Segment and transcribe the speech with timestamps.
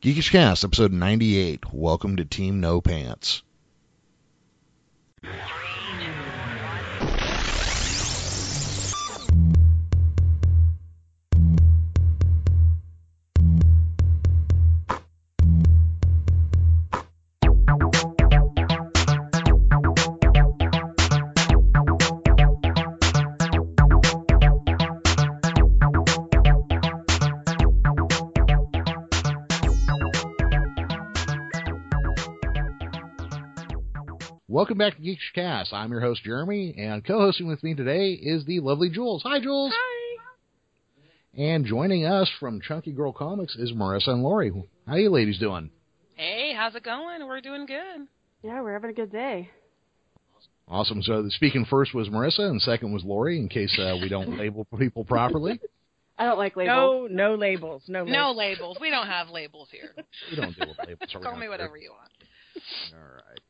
[0.00, 1.74] Geekish Cast, episode 98.
[1.74, 3.42] Welcome to Team No Pants.
[34.60, 35.72] Welcome back to Geekish Cast.
[35.72, 39.22] I'm your host, Jeremy, and co-hosting with me today is the lovely Jules.
[39.24, 39.72] Hi, Jules.
[39.74, 40.22] Hi.
[41.34, 44.52] And joining us from Chunky Girl Comics is Marisa and Lori.
[44.86, 45.70] How you ladies doing?
[46.14, 47.26] Hey, how's it going?
[47.26, 48.06] We're doing good.
[48.42, 49.48] Yeah, we're having a good day.
[50.68, 51.00] Awesome.
[51.04, 54.66] So speaking first was Marisa, and second was Lori, in case uh, we don't label
[54.78, 55.58] people properly.
[56.18, 57.08] I don't like labels.
[57.10, 57.84] No, no labels.
[57.88, 58.12] No, labels.
[58.12, 58.76] No labels.
[58.78, 59.94] We don't have labels here.
[60.30, 61.16] We don't deal with labels.
[61.22, 62.12] Call me whatever you want.
[62.92, 63.40] All right.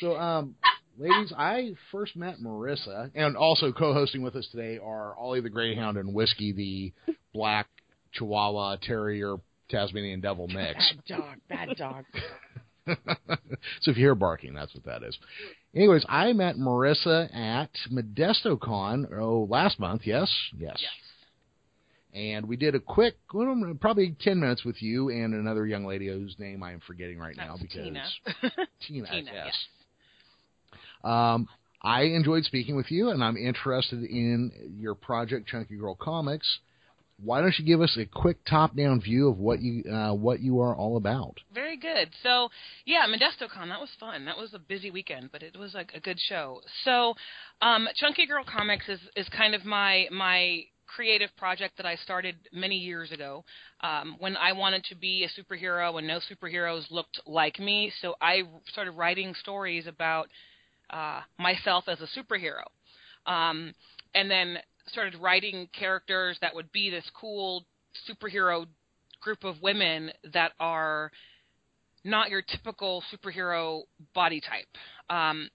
[0.00, 0.54] So, um,
[0.98, 5.96] ladies, I first met Marisa, and also co-hosting with us today are Ollie the Greyhound
[5.96, 7.68] and Whiskey the Black
[8.12, 9.36] Chihuahua Terrier
[9.70, 10.92] Tasmanian Devil mix.
[11.08, 11.36] Bad dog.
[11.48, 12.04] Bad dog.
[13.80, 15.16] so if you hear barking, that's what that is.
[15.74, 20.02] Anyways, I met Marisa at ModestoCon oh last month.
[20.04, 20.76] Yes, yes.
[20.80, 20.90] Yes.
[22.14, 26.08] And we did a quick, well, probably ten minutes with you and another young lady
[26.08, 28.04] whose name I am forgetting right now That's because Tina.
[28.86, 29.44] Tina, Tina, yes.
[29.44, 29.54] yes.
[31.04, 31.48] Um,
[31.82, 36.58] I enjoyed speaking with you, and I'm interested in your project, Chunky Girl Comics.
[37.22, 40.60] Why don't you give us a quick top-down view of what you uh, what you
[40.60, 41.36] are all about?
[41.52, 42.10] Very good.
[42.22, 42.48] So,
[42.84, 44.24] yeah, ModestoCon, that was fun.
[44.24, 46.60] That was a busy weekend, but it was like a good show.
[46.84, 47.14] So,
[47.60, 52.36] um, Chunky Girl Comics is, is kind of my my creative project that I started
[52.52, 53.44] many years ago
[53.82, 57.92] um, when I wanted to be a superhero and no superheroes looked like me.
[58.00, 60.28] So I started writing stories about
[60.90, 62.64] uh, myself as a superhero.
[63.26, 63.74] Um,
[64.14, 67.64] and then started writing characters that would be this cool
[68.08, 68.66] superhero
[69.20, 71.10] group of women that are
[72.04, 73.82] not your typical superhero
[74.14, 74.66] body type.
[75.10, 75.50] Um,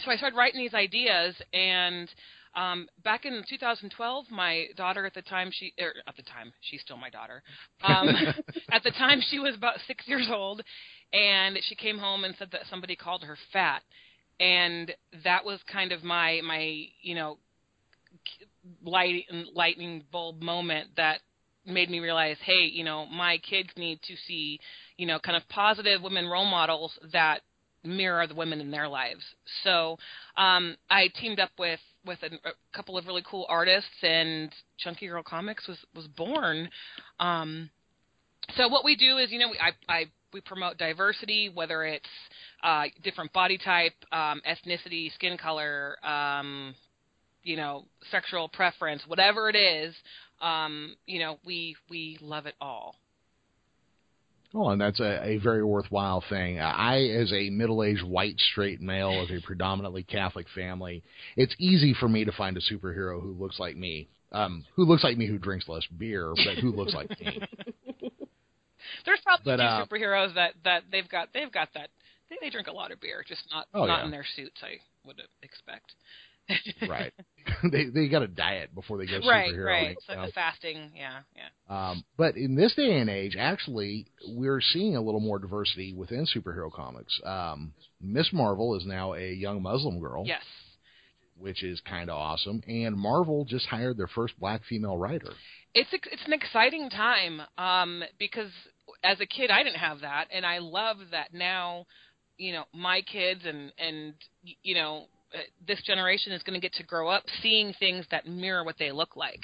[0.00, 2.08] so I started writing these ideas, and
[2.54, 6.80] um, back in 2012, my daughter at the time she er, at the time she's
[6.80, 7.42] still my daughter.
[7.82, 8.08] Um,
[8.70, 10.62] at the time she was about six years old,
[11.12, 13.82] and she came home and said that somebody called her fat,
[14.38, 17.38] and that was kind of my my you know
[18.84, 19.24] light
[19.54, 21.20] lightning bulb moment that
[21.64, 24.58] made me realize, hey, you know, my kids need to see,
[24.96, 27.40] you know, kind of positive women role models that
[27.84, 29.22] mirror the women in their lives.
[29.64, 29.98] So
[30.36, 35.08] um, I teamed up with with a, a couple of really cool artists, and Chunky
[35.08, 36.68] Girl Comics was was born.
[37.20, 37.70] Um,
[38.56, 42.04] so what we do is, you know, we, I, I we promote diversity, whether it's
[42.62, 46.74] uh, different body type, um, ethnicity, skin color, um,
[47.42, 49.94] you know, sexual preference, whatever it is,
[50.40, 52.96] um, you know, we we love it all.
[54.54, 56.60] Oh, and that's a, a very worthwhile thing.
[56.60, 61.02] I, as a middle-aged white straight male of a predominantly Catholic family,
[61.36, 64.08] it's easy for me to find a superhero who looks like me.
[64.30, 67.40] Um, who looks like me, who drinks less beer, but who looks like me.
[69.06, 71.88] There's probably But, two uh, superheroes that that they've got they've got that
[72.30, 74.04] they, they drink a lot of beer, just not Oh, not yeah.
[74.06, 74.60] in their suits.
[74.62, 75.92] I would expect.
[76.88, 77.12] right.
[77.72, 79.64] they they got a diet before they go right, superhero.
[79.66, 79.88] right.
[79.90, 80.28] you So know?
[80.34, 81.90] fasting, yeah, yeah.
[81.90, 86.26] Um, but in this day and age, actually, we're seeing a little more diversity within
[86.26, 87.18] superhero comics.
[87.24, 90.42] Um, Miss Marvel is now a young Muslim girl, Yes.
[91.38, 92.62] which is kind of awesome.
[92.66, 95.32] And Marvel just hired their first black female writer.
[95.74, 98.50] it's it's an exciting time um because
[99.02, 101.86] as a kid I didn't have that and I love that now
[102.36, 104.14] you know my kids and and
[104.62, 105.06] you know
[105.66, 108.92] this generation is going to get to grow up seeing things that mirror what they
[108.92, 109.40] look like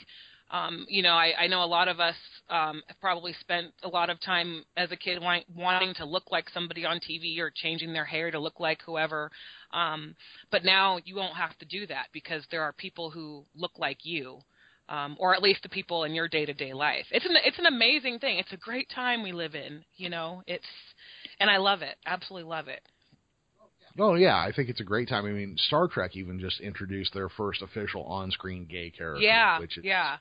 [0.51, 2.17] um you know I I know a lot of us
[2.51, 6.31] um have probably spent a lot of time as a kid wanting, wanting to look
[6.31, 9.31] like somebody on TV or changing their hair to look like whoever
[9.73, 10.15] um
[10.51, 13.99] but now you won't have to do that because there are people who look like
[14.03, 14.41] you
[14.89, 17.05] um, or at least the people in your day to day life.
[17.11, 18.39] It's an it's an amazing thing.
[18.39, 19.85] It's a great time we live in.
[19.97, 20.65] You know, it's
[21.41, 21.97] and I love it.
[22.07, 22.81] Absolutely love it.
[23.99, 25.27] Oh yeah, I think it's a great time.
[25.27, 29.23] I mean, Star Trek even just introduced their first official on-screen gay character.
[29.23, 30.19] Yeah, which is, yeah,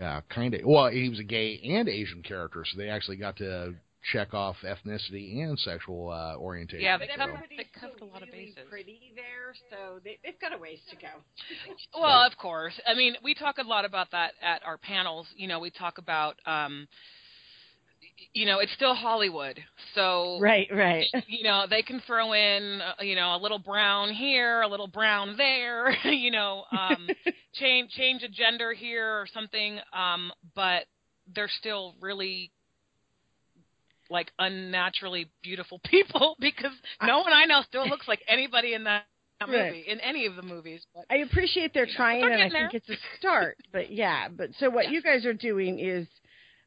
[0.00, 0.62] yeah, kind of.
[0.64, 3.74] Well, he was a gay and Asian character, so they actually got to
[4.12, 6.84] check off ethnicity and sexual uh, orientation.
[6.84, 8.68] Yeah, they So- covered- they covered a lot of really bases.
[8.68, 11.08] pretty there, so they, they've got a ways to go.
[11.98, 12.78] Well, of course.
[12.86, 15.26] I mean, we talk a lot about that at our panels.
[15.36, 16.86] You know, we talk about, um,
[18.32, 19.58] you know, it's still Hollywood,
[19.94, 21.06] so right, right.
[21.26, 24.88] You know, they can throw in, uh, you know, a little brown here, a little
[24.88, 27.08] brown there, you know, um,
[27.54, 30.84] change change a gender here or something, um, but
[31.34, 32.50] they're still really
[34.10, 36.72] like unnaturally beautiful people because
[37.02, 39.04] no one I know still looks like anybody in that
[39.46, 39.86] movie right.
[39.86, 40.82] in any of the movies.
[40.94, 42.70] But, I appreciate they're trying, and I there.
[42.70, 43.56] think it's a start.
[43.72, 44.90] but yeah, but so what Yeah.
[44.90, 46.06] you guys are doing is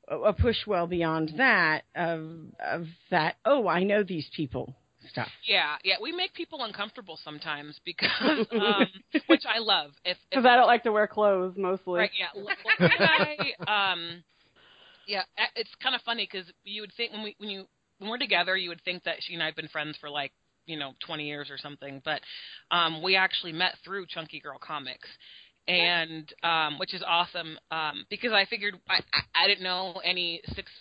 [0.08, 3.36] a a push well beyond that of of that.
[3.46, 4.76] Oh, I know these people
[5.10, 5.30] stuff.
[5.48, 8.88] yeah, yeah, we make people uncomfortable sometimes because, um,
[9.28, 9.92] which I love.
[10.04, 12.00] If, if Because I don't like to wear clothes mostly.
[12.00, 12.12] Right.
[12.18, 12.28] Yeah.
[12.36, 12.50] L-
[13.68, 14.24] I, um,
[15.08, 15.24] yeah,
[15.56, 17.66] it's kind of funny because you would think when we when you
[18.00, 20.32] when we're together, you would think that she and I have been friends for like
[20.66, 22.22] you know 20 years or something, but
[22.72, 25.08] um, we actually met through Chunky Girl Comics.
[25.68, 30.42] And um, which is awesome um, because I figured I, I I didn't know any
[30.56, 30.72] six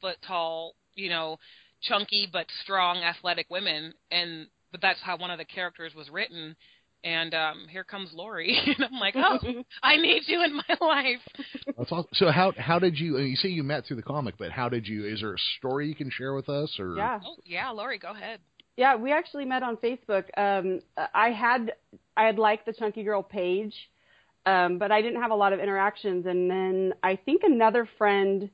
[0.00, 1.38] foot tall you know
[1.82, 6.56] chunky but strong athletic women and but that's how one of the characters was written
[7.04, 9.38] and um here comes Lori and I'm like oh
[9.82, 11.20] I need you in my life.
[11.76, 12.08] That's awesome.
[12.14, 13.18] So how how did you?
[13.18, 15.06] You say you met through the comic, but how did you?
[15.06, 17.20] Is there a story you can share with us, or Yeah.
[17.24, 18.40] Oh yeah, Lori, go ahead.
[18.76, 20.24] Yeah, we actually met on Facebook.
[20.36, 20.80] Um,
[21.14, 21.74] I had
[22.16, 23.74] I had liked the Chunky Girl page,
[24.46, 26.26] um, but I didn't have a lot of interactions.
[26.26, 28.48] And then I think another friend,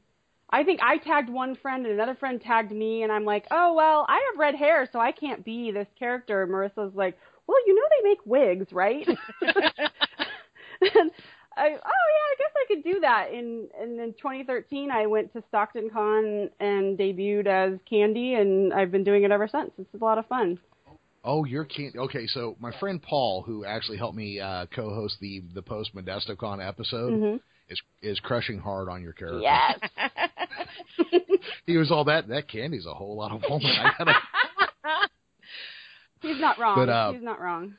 [0.51, 3.75] I think I tagged one friend and another friend tagged me, and I'm like, oh
[3.75, 6.43] well, I have red hair, so I can't be this character.
[6.43, 9.07] And Marisa's like, well, you know they make wigs, right?
[9.07, 9.17] and
[11.57, 13.33] I, oh yeah, I guess I could do that.
[13.33, 18.91] In and in 2013, I went to Stockton Con and debuted as Candy, and I've
[18.91, 19.71] been doing it ever since.
[19.79, 20.59] It's a lot of fun.
[21.25, 25.43] Oh, you're can Okay, so my friend Paul, who actually helped me uh, co-host the
[25.55, 27.37] the post ModestoCon episode, hmm
[27.69, 29.41] is is crushing hard on your character.
[29.41, 29.79] Yes.
[31.67, 32.29] He was all that.
[32.29, 33.67] That candy's a whole lot of woman.
[33.67, 34.15] I gotta.
[36.21, 36.77] He's not wrong.
[36.77, 37.75] But, uh, He's not wrong.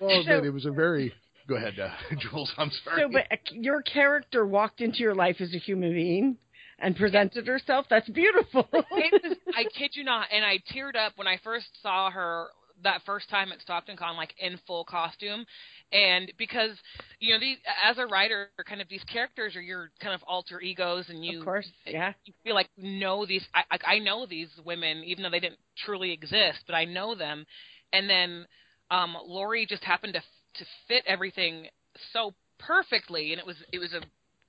[0.00, 1.12] Well, So- it was a very.
[1.48, 2.52] Go ahead, uh, Jules.
[2.58, 3.02] I'm sorry.
[3.02, 6.36] So, but uh, your character walked into your life as a human being
[6.78, 7.86] and presented herself.
[7.88, 8.68] That's beautiful.
[8.72, 12.48] It was, I kid you not, and I teared up when I first saw her
[12.84, 15.44] that first time at Stockton Con, like in full costume,
[15.92, 16.76] and because
[17.20, 20.60] you know, these as a writer, kind of these characters are your kind of alter
[20.60, 22.12] egos, and you of course, yeah.
[22.24, 23.44] you feel like you know these.
[23.54, 27.14] I, I I know these women, even though they didn't truly exist, but I know
[27.14, 27.46] them.
[27.92, 28.46] And then
[28.90, 31.68] um Lori just happened to to fit everything
[32.12, 34.00] so perfectly, and it was it was a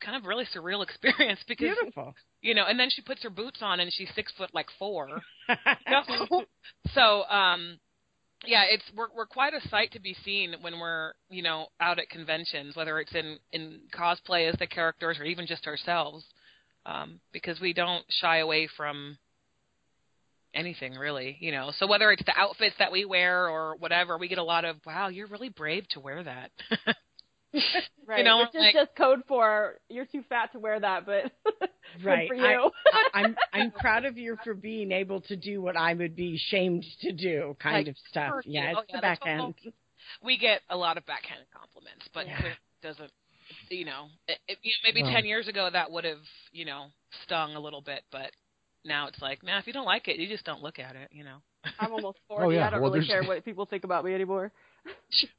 [0.03, 2.15] kind of really surreal experience because Beautiful.
[2.41, 2.65] you know.
[2.67, 5.21] And then she puts her boots on, and she's six foot like four.
[5.89, 6.43] No.
[6.93, 7.79] so um
[8.45, 11.99] yeah it's we're we're quite a sight to be seen when we're you know out
[11.99, 16.23] at conventions whether it's in in cosplay as the characters or even just ourselves
[16.85, 19.17] um because we don't shy away from
[20.53, 21.71] anything really you know.
[21.77, 24.77] So whether it's the outfits that we wear or whatever we get a lot of
[24.85, 26.51] wow you're really brave to wear that
[28.07, 28.25] Right.
[28.25, 31.31] know, Which is like- just code for you're too fat to wear that, but
[32.03, 32.27] Right.
[32.27, 32.71] for you.
[33.13, 36.85] I'm I'm proud of you for being able to do what I would be shamed
[37.01, 38.33] to do, kind Like, of stuff.
[38.45, 39.53] Yeah, it's Oh, yeah, the back end.
[40.23, 42.39] we get a lot of backhanded compliments, but Yeah.
[42.45, 43.11] it doesn't.
[43.69, 45.11] You know, it, it, you know, maybe Well.
[45.11, 46.21] ten years ago that would have,
[46.51, 46.87] you know,
[47.25, 48.31] stung a little bit, but
[48.85, 51.09] now it's like, nah, if you don't like it, you just don't look at it.
[51.11, 51.37] You know.
[51.79, 52.45] I'm almost 40.
[52.45, 52.67] Oh, yeah.
[52.67, 54.51] I don't Well, really there's- care what people think about me anymore.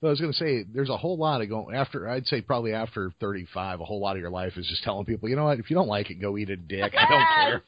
[0.02, 2.08] I was going to say, there's a whole lot of going after.
[2.08, 5.28] I'd say probably after 35, a whole lot of your life is just telling people,
[5.28, 5.58] you know what?
[5.58, 6.92] If you don't like it, go eat a dick.
[6.96, 7.62] I don't care.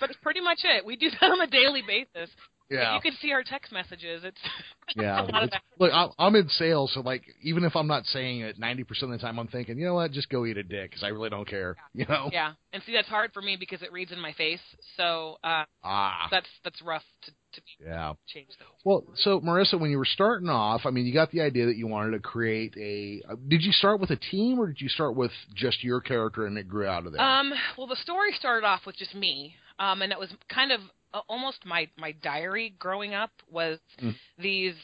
[0.00, 0.84] But it's pretty much it.
[0.84, 2.30] We do that on a daily basis.
[2.72, 4.24] Yeah, You can see our text messages.
[4.24, 4.38] It's
[4.96, 5.20] yeah.
[5.20, 8.40] a lot of It's- Look, I'm- in sales, so like, even if I'm not saying
[8.40, 10.12] it 90% of the time, I'm thinking, you know what?
[10.12, 11.76] Just go eat a dick because I really don't care.
[11.94, 12.30] You know?
[12.32, 14.60] yeah, and see that's hard for me because it reads in my face,
[14.96, 18.12] so uh Ah, that's that's rough to to yeah.
[18.26, 18.68] change those.
[18.84, 21.76] Well, so Marisa, when you were starting off, I mean, you got the idea that
[21.76, 23.22] you wanted to create a.
[23.30, 26.46] uh, Did you start with a team, or did you start with just your character
[26.46, 27.20] and it grew out of there?
[27.20, 30.80] Um, well, the story started off with just me, um, and it was kind of
[31.28, 34.14] almost my my diary growing up was Mm.
[34.38, 34.74] these.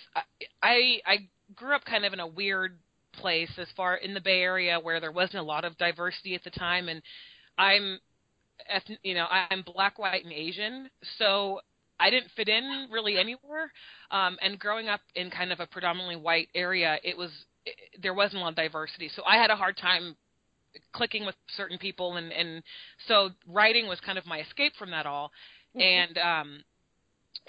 [0.62, 2.78] I I grew up kind of in a weird
[3.12, 6.44] place as far in the Bay Area where there wasn't a lot of diversity at
[6.44, 7.02] the time, and
[7.56, 8.00] I'm,
[9.02, 11.60] you know, I'm black, white, and Asian, so
[11.98, 13.72] I didn't fit in really anywhere.
[14.10, 17.30] Um, and growing up in kind of a predominantly white area, it was
[17.64, 20.16] it, there wasn't a lot of diversity, so I had a hard time
[20.92, 22.62] clicking with certain people and and
[23.08, 25.32] so writing was kind of my escape from that all
[25.80, 26.64] and um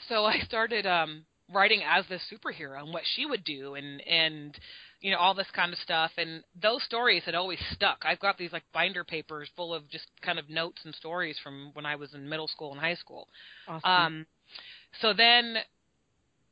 [0.07, 4.59] so i started um writing as this superhero and what she would do and and
[5.01, 6.12] you know, all this kind of stuff.
[6.17, 8.03] And those stories had always stuck.
[8.05, 11.71] I've got these like binder papers full of just kind of notes and stories from
[11.74, 13.27] when I was in middle school and high school.
[13.67, 13.89] Awesome.
[13.89, 14.25] Um,
[15.01, 15.57] so then,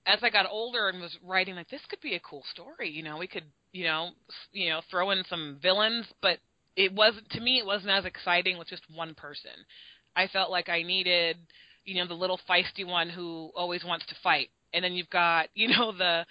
[0.06, 2.90] as I got older and was writing, like this could be a cool story.
[2.90, 4.12] You know, we could, you know,
[4.54, 6.40] you know, throw in some villains, but
[6.78, 7.58] it wasn't to me.
[7.58, 9.52] It wasn't as exciting with just one person.
[10.16, 11.38] I felt like I needed,
[11.88, 15.48] you know, the little feisty one who always wants to fight, and then you've got,
[15.56, 16.26] you know, the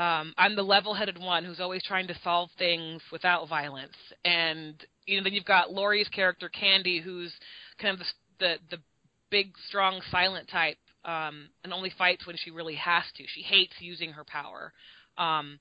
[0.00, 4.74] um, I'm the level-headed one who's always trying to solve things without violence, and
[5.06, 7.32] you know, then you've got Lori's character Candy, who's
[7.80, 8.06] kind of the
[8.38, 8.82] the, the
[9.30, 13.24] big, strong, silent type, um, and only fights when she really has to.
[13.34, 14.72] She hates using her power.
[15.18, 15.58] Um,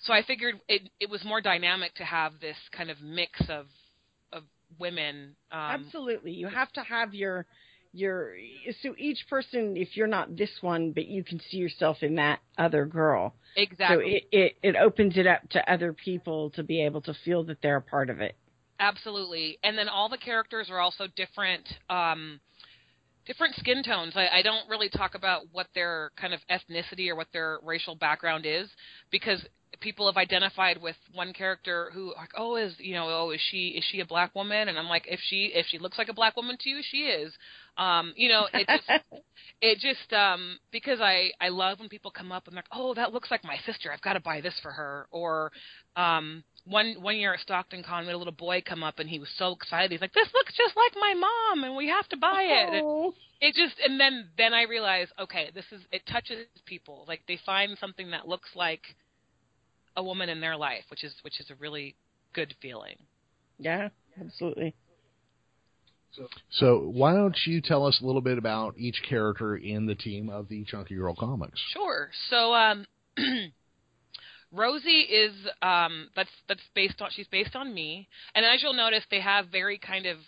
[0.00, 3.66] so I figured it it was more dynamic to have this kind of mix of
[4.32, 4.44] of
[4.78, 5.36] women.
[5.52, 6.32] Um, Absolutely.
[6.32, 7.46] You have to have your
[7.94, 8.34] your
[8.82, 12.40] so each person if you're not this one but you can see yourself in that
[12.58, 13.34] other girl.
[13.56, 13.96] exactly.
[13.96, 17.44] So it, it it opens it up to other people to be able to feel
[17.44, 18.36] that they're a part of it.
[18.80, 19.58] Absolutely.
[19.62, 22.40] And then all the characters are also different um
[23.26, 24.14] different skin tones.
[24.16, 27.94] I, I don't really talk about what their kind of ethnicity or what their racial
[27.94, 28.68] background is
[29.10, 29.40] because
[29.80, 33.68] people have identified with one character who like, oh is you know, oh is she
[33.68, 34.68] is she a black woman?
[34.68, 36.98] And I'm like, if she if she looks like a black woman to you, she
[36.98, 37.32] is.
[37.76, 39.04] Um, you know, it just
[39.60, 42.94] it just um because I I love when people come up and they're like, "Oh,
[42.94, 43.92] that looks like my sister.
[43.92, 45.52] I've got to buy this for her." Or
[45.96, 49.08] um one one year at Stockton Con, we had a little boy come up and
[49.08, 49.90] he was so excited.
[49.90, 52.82] He's like, "This looks just like my mom, and we have to buy it." And
[52.84, 53.14] Oh.
[53.40, 57.04] it just and then then I realized, okay, this is it touches people.
[57.06, 58.82] Like they find something that looks like
[59.96, 61.94] a woman in their life, which is which is a really
[62.32, 62.96] good feeling.
[63.58, 63.88] Yeah,
[64.20, 64.74] absolutely.
[66.50, 70.30] So why don't you tell us a little bit about each character in the team
[70.30, 71.60] of the Chunky Girl comics?
[71.72, 72.10] Sure.
[72.30, 72.86] So um
[74.52, 78.08] Rosie is um that's that's based on she's based on me.
[78.34, 80.18] And as you'll notice they have very kind of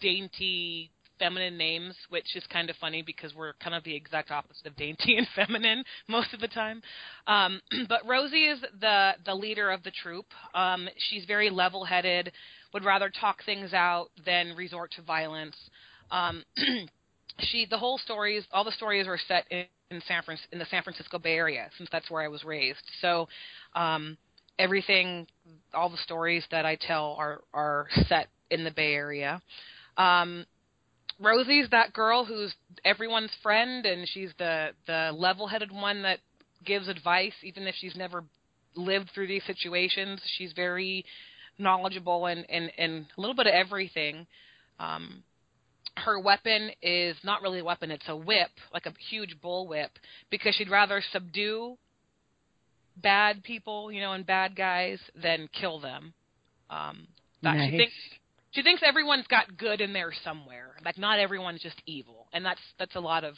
[0.00, 4.66] dainty feminine names, which is kind of funny because we're kind of the exact opposite
[4.66, 6.82] of dainty and feminine most of the time.
[7.28, 10.26] Um but Rosie is the the leader of the troop.
[10.54, 12.32] Um she's very level-headed,
[12.74, 15.56] would rather talk things out than resort to violence.
[16.10, 16.42] Um
[17.38, 20.66] she the whole stories all the stories are set in, in San Fran in the
[20.66, 22.82] San Francisco Bay Area since that's where I was raised.
[23.00, 23.28] So
[23.74, 24.16] um
[24.58, 25.26] everything
[25.74, 29.40] all the stories that I tell are are set in the Bay Area.
[29.96, 30.46] Um
[31.20, 36.18] Rosie's that girl who's everyone's friend and she's the the level-headed one that
[36.64, 38.24] gives advice even if she's never
[38.74, 40.20] lived through these situations.
[40.38, 41.04] She's very
[41.58, 44.26] knowledgeable and and, and a little bit of everything.
[44.78, 45.22] Um
[45.96, 49.90] her weapon is not really a weapon, it's a whip, like a huge bull whip,
[50.30, 51.76] because she'd rather subdue
[52.96, 56.14] bad people, you know, and bad guys than kill them.
[56.70, 57.08] Um
[57.42, 57.70] that nice.
[57.70, 57.94] she thinks
[58.52, 60.74] she thinks everyone's got good in there somewhere.
[60.84, 62.26] Like not everyone's just evil.
[62.32, 63.34] And that's that's a lot of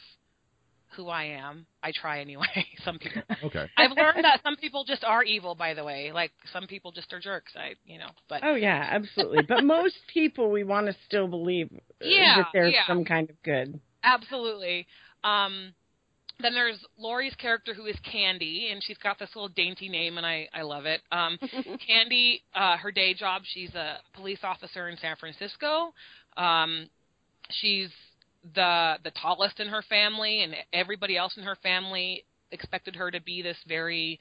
[0.95, 1.65] who I am.
[1.81, 2.45] I try anyway.
[2.85, 3.65] some people Okay.
[3.77, 6.11] I've learned that some people just are evil by the way.
[6.13, 7.53] Like some people just are jerks.
[7.55, 9.43] I you know, but Oh yeah, absolutely.
[9.47, 12.87] but most people we want to still believe uh, Yeah, that there's yeah.
[12.87, 13.79] some kind of good.
[14.03, 14.85] Absolutely.
[15.23, 15.73] Um,
[16.39, 20.25] then there's Lori's character who is Candy, and she's got this little dainty name, and
[20.25, 21.01] I I love it.
[21.11, 21.37] Um,
[21.87, 25.93] Candy, uh, her day job, she's a police officer in San Francisco.
[26.37, 26.89] Um,
[27.49, 27.89] she's
[28.55, 33.21] the the tallest in her family, and everybody else in her family expected her to
[33.21, 34.19] be this very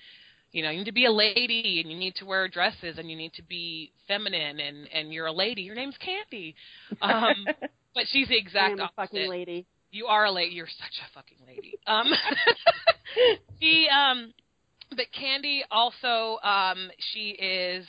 [0.53, 3.11] you know, you need to be a lady and you need to wear dresses and
[3.11, 5.63] you need to be feminine and and you're a lady.
[5.63, 6.55] Your name's Candy.
[7.01, 7.47] Um
[7.95, 9.29] but she's the exact am a fucking opposite.
[9.29, 9.67] lady.
[9.93, 10.55] You are a lady.
[10.55, 11.79] You're such a fucking lady.
[11.87, 12.11] Um,
[13.61, 14.33] she, um,
[14.91, 17.87] but Candy also, um, she is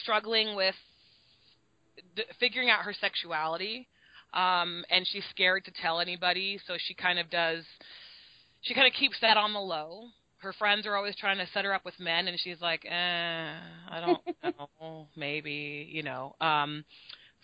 [0.00, 0.76] struggling with
[2.14, 3.88] d- figuring out her sexuality,
[4.32, 6.60] um, and she's scared to tell anybody.
[6.68, 7.64] So she kind of does.
[8.62, 10.04] She kind of keeps that on the low.
[10.38, 12.90] Her friends are always trying to set her up with men, and she's like, eh,
[13.90, 16.36] I don't know, maybe, you know.
[16.40, 16.84] Um,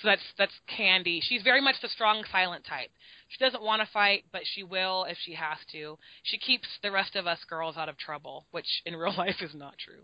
[0.00, 1.20] so that's that's Candy.
[1.22, 2.90] She's very much the strong, silent type.
[3.28, 5.98] She doesn't want to fight, but she will if she has to.
[6.22, 9.54] She keeps the rest of us girls out of trouble, which in real life is
[9.54, 10.02] not true.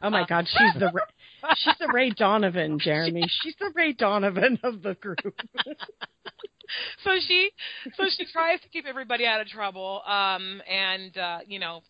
[0.00, 0.92] Oh my Um, God, she's the
[1.56, 3.24] she's the Ray Donovan, Jeremy.
[3.42, 5.18] She's the Ray Donovan of the group.
[7.04, 7.50] so she
[7.96, 11.80] so she tries to keep everybody out of trouble um and uh you know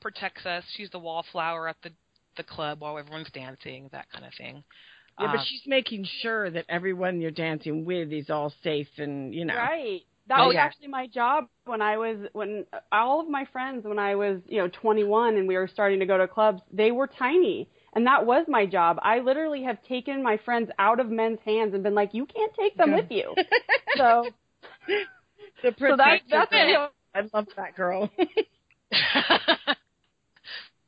[0.00, 1.90] protects us she's the wallflower at the
[2.36, 4.62] the club while everyone's dancing that kind of thing
[5.18, 9.34] Yeah, but Um, she's making sure that everyone you're dancing with is all safe and
[9.34, 9.70] you know.
[9.70, 10.02] Right.
[10.28, 10.58] That Oh, was yeah.
[10.58, 14.58] actually my job when I was when all of my friends when I was you
[14.58, 16.62] know 21 and we were starting to go to clubs.
[16.72, 18.98] They were tiny, and that was my job.
[19.02, 22.52] I literally have taken my friends out of men's hands and been like, "You can't
[22.54, 22.92] take them Go.
[22.92, 23.36] with you."
[23.96, 24.34] So,
[25.62, 26.66] The so that, that's girl.
[26.66, 28.10] you know, I love that girl.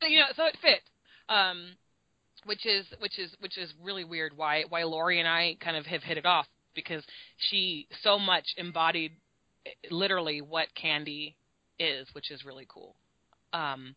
[0.01, 0.81] So, you know, so it fit.
[1.29, 1.77] Um,
[2.47, 4.35] which is which is which is really weird.
[4.35, 7.03] Why why Lori and I kind of have hit it off because
[7.49, 9.11] she so much embodied
[9.91, 11.35] literally what Candy
[11.79, 12.95] is, which is really cool.
[13.53, 13.95] Um,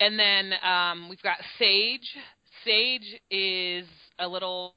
[0.00, 2.16] and then um, we've got Sage.
[2.64, 3.86] Sage is
[4.18, 4.74] a little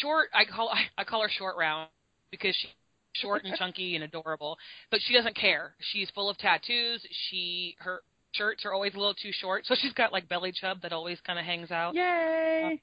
[0.00, 0.28] short.
[0.34, 1.88] I call I call her short round
[2.30, 2.70] because she's
[3.14, 4.56] short and chunky and adorable,
[4.90, 5.74] but she doesn't care.
[5.92, 7.04] She's full of tattoos.
[7.28, 8.02] She her
[8.32, 11.18] shirts are always a little too short, so she's got like belly chub that always
[11.26, 11.94] kind of hangs out.
[11.94, 12.80] Yay!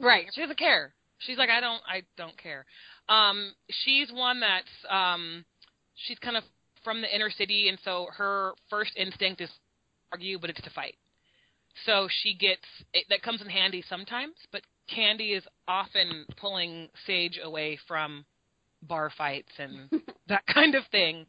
[0.00, 0.26] Right.
[0.32, 0.94] She doesn't care.
[1.18, 2.64] She's like, I don't, I don't care.
[3.08, 5.44] Um, she's one that's, um,
[5.94, 6.44] she's kind of
[6.82, 9.50] from the inner city, and so her first instinct is
[10.12, 10.96] argue, but it's to fight.
[11.86, 17.40] So she gets it, that comes in handy sometimes, but Candy is often pulling Sage
[17.42, 18.24] away from
[18.82, 19.90] bar fights and
[20.28, 21.26] that kind of thing.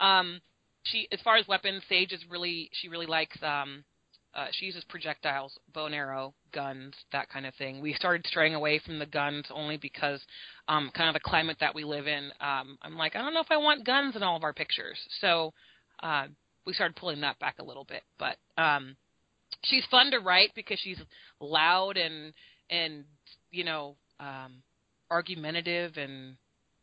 [0.00, 0.40] Um,
[0.84, 3.84] she, as far as weapons, Sage is really she really likes um,
[4.34, 7.80] uh, she uses projectiles, bow and arrow, guns, that kind of thing.
[7.80, 10.20] We started straying away from the guns only because
[10.68, 12.30] um, kind of the climate that we live in.
[12.40, 14.98] Um, I'm like, I don't know if I want guns in all of our pictures,
[15.20, 15.52] so
[16.02, 16.26] uh,
[16.64, 18.02] we started pulling that back a little bit.
[18.18, 18.96] But um,
[19.64, 21.00] she's fun to write because she's
[21.40, 22.32] loud and
[22.70, 23.04] and
[23.50, 24.62] you know um,
[25.10, 26.36] argumentative, and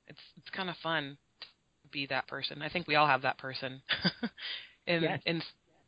[0.08, 1.18] it's it's kind of fun
[1.92, 2.62] be that person.
[2.62, 3.82] I think we all have that person
[4.88, 5.22] in Yes.
[5.26, 5.42] in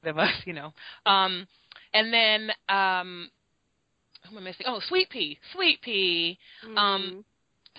[0.05, 0.73] of us, you know.
[1.05, 1.47] Um,
[1.93, 3.29] and then um,
[4.29, 4.65] who am I missing?
[4.67, 6.37] Oh, Sweet Pea, Sweet Pea,
[6.77, 7.25] Um,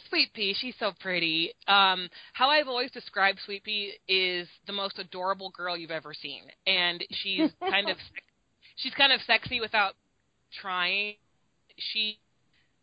[0.08, 0.54] Sweet Pea.
[0.58, 1.52] She's so pretty.
[1.68, 6.42] Um, how I've always described Sweet Pea is the most adorable girl you've ever seen,
[6.66, 7.96] and she's kind of
[8.76, 9.94] she's kind of sexy without
[10.60, 11.14] trying.
[11.76, 12.18] She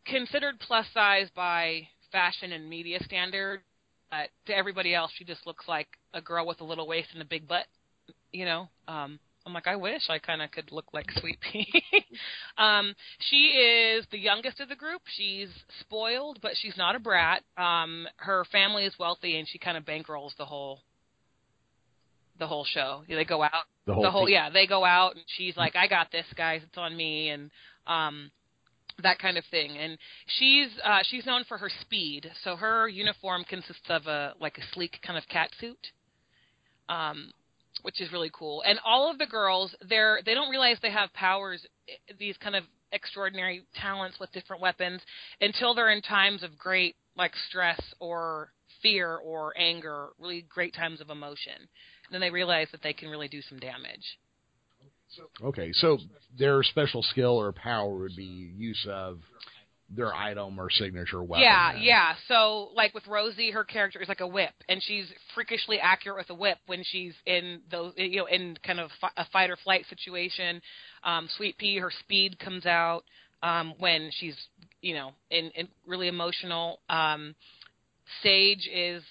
[0.05, 3.61] considered plus size by fashion and media standard.
[4.09, 7.21] But to everybody else, she just looks like a girl with a little waist and
[7.21, 7.65] a big butt.
[8.31, 11.83] You know, um, I'm like, I wish I kind of could look like Sweet Pea.
[12.57, 15.01] um, she is the youngest of the group.
[15.15, 17.43] She's spoiled, but she's not a brat.
[17.57, 20.81] Um, her family is wealthy, and she kind of bankrolls the whole
[22.39, 23.03] the whole show.
[23.07, 23.51] They go out
[23.85, 26.61] The whole, the whole yeah they go out and she's like i got this guys
[26.63, 27.49] it's on me and
[27.87, 28.29] um
[29.03, 29.77] that kind of thing.
[29.77, 29.97] And
[30.39, 32.29] she's uh she's known for her speed.
[32.43, 35.91] So her uniform consists of a like a sleek kind of cat suit
[36.89, 37.31] um
[37.83, 38.63] which is really cool.
[38.65, 42.55] And all of the girls they're they don't realize they have powers eh, these kind
[42.55, 45.01] of extraordinary talents with different weapons
[45.41, 51.01] until they're in times of great like stress or fear or anger really great times
[51.01, 51.67] of emotion.
[52.11, 54.17] Then they realize that they can really do some damage.
[55.43, 55.97] Okay, so
[56.37, 59.19] their special skill or power would be use of
[59.89, 61.43] their item or signature weapon.
[61.43, 61.81] yeah, then.
[61.81, 62.13] yeah.
[62.27, 66.29] So like with Rosie, her character is like a whip, and she's freakishly accurate with
[66.29, 69.85] a whip when she's in those, you know, in kind of a fight or flight
[69.89, 70.61] situation.
[71.03, 73.03] Um, Sweet Pea, her speed comes out
[73.43, 74.35] um, when she's,
[74.81, 76.79] you know, in, in really emotional.
[76.89, 77.33] Um,
[78.21, 79.03] Sage is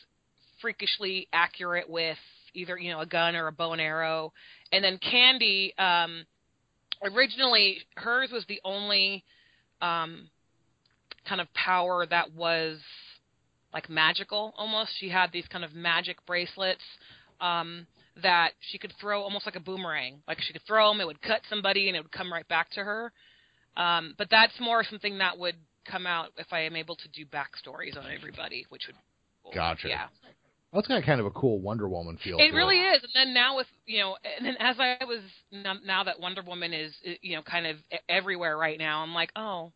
[0.61, 2.19] freakishly accurate with
[2.57, 4.33] either you know a gun or a bow and arrow,
[4.73, 5.75] and then Candy.
[5.79, 6.25] Um,
[7.03, 9.23] originally, hers was the only
[9.81, 10.29] um,
[11.29, 12.79] kind of power that was
[13.73, 14.93] like magical almost.
[14.99, 16.83] She had these kind of magic bracelets
[17.41, 17.87] um,
[18.23, 20.23] that she could throw almost like a boomerang.
[20.27, 22.71] Like she could throw them, it would cut somebody, and it would come right back
[22.73, 23.13] to her.
[23.77, 27.27] Um, but that's more something that would come out if I am able to do
[27.27, 28.97] backstories on everybody, which would.
[29.55, 29.89] Gotcha.
[29.89, 30.07] Yeah.
[30.77, 32.39] That's got kind of a cool Wonder Woman feel.
[32.39, 33.03] It to really is.
[33.03, 36.43] And then now with you know, and then as I was now now that Wonder
[36.43, 39.73] Woman is you know kind of e- everywhere right now, I'm like, oh,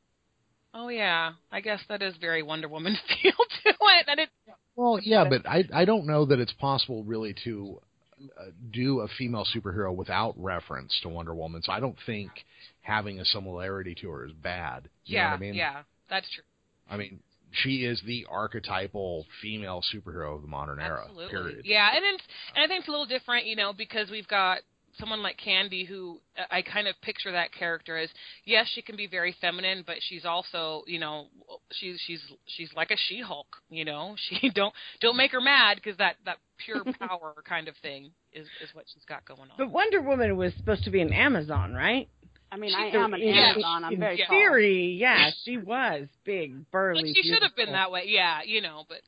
[0.75, 4.07] oh yeah, I guess that is very Wonder Woman feel to it.
[4.09, 4.29] And it
[4.77, 7.81] Well, yeah, but I I don't know that it's possible really to
[8.39, 11.63] uh, do a female superhero without reference to Wonder Woman.
[11.63, 12.31] So I don't think
[12.83, 14.89] having a similarity to her is bad.
[15.07, 15.55] You know yeah, what I mean?
[15.55, 16.45] yeah, that's true.
[16.91, 17.21] I mean,
[17.53, 21.03] she is the archetypal female superhero of the modern era.
[21.03, 21.29] Absolutely.
[21.31, 21.63] Period.
[21.65, 24.61] Yeah, and it's and I think it's a little different, you know, because we've got
[24.99, 28.09] someone like Candy who uh, I kind of picture that character as
[28.45, 31.27] yes, she can be very feminine, but she's also, you know,
[31.73, 34.17] she's she's she's like a She-Hulk, you know.
[34.41, 38.47] She don't don't make her mad because that that pure power kind of thing is
[38.63, 39.57] is what she's got going on.
[39.59, 42.09] But Wonder Woman was supposed to be an Amazon, right?
[42.53, 43.85] I mean, She- I am an yeah, Amazon.
[43.85, 44.27] I'm in very tall.
[44.29, 47.03] theory, yeah, she was big, burly.
[47.05, 48.99] Like she should have been that way, yeah, you know, but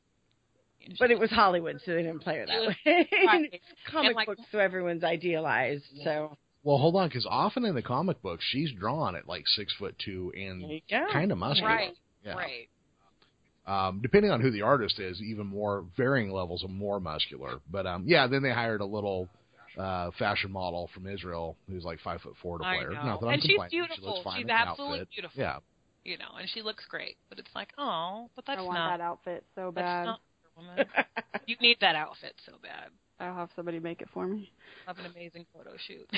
[0.99, 3.09] but it was Hollywood, so they didn't play her that was- way.
[3.27, 3.61] right.
[3.91, 5.85] Comic And, like- books, so everyone's idealized.
[6.05, 9.73] So Well, hold on, because often in the comic books, she's drawn at like six
[9.75, 10.81] foot two and
[11.13, 11.69] kind of muscular.
[11.71, 11.97] Right.
[12.25, 12.35] Yeah.
[12.35, 12.69] Right.
[13.65, 17.61] Um, depending on who the artist is, even more varying levels of more muscular.
[17.71, 19.29] But um, yeah, then they hired a little
[19.79, 22.91] uh, fashion model from Israel who's like five foot four to I play her.
[22.93, 23.05] know.
[23.05, 23.71] Not that I'm And she's complaining.
[23.71, 24.09] She beautiful.
[24.15, 25.11] looks fine She's in the absolutely outfit.
[25.11, 25.41] beautiful.
[25.43, 25.57] Yeah.
[26.05, 28.99] You know, and she looks great, but it's like, oh, but that's I want not.
[28.99, 30.05] that outfit so that's bad.
[30.05, 30.21] not
[30.57, 30.85] Woman.
[31.47, 32.91] you need that outfit so bad.
[33.21, 34.53] I'll have somebody make it for me.
[34.87, 36.09] Have an amazing photo shoot.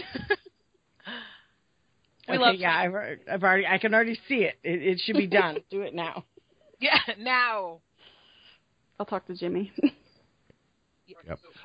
[2.28, 2.94] we okay, love yeah, I've,
[3.30, 4.54] I've already, I can already see it.
[4.64, 5.58] It, it should be done.
[5.70, 6.24] Do it now.
[6.80, 7.80] Yeah, now.
[8.98, 9.72] I'll talk to Jimmy.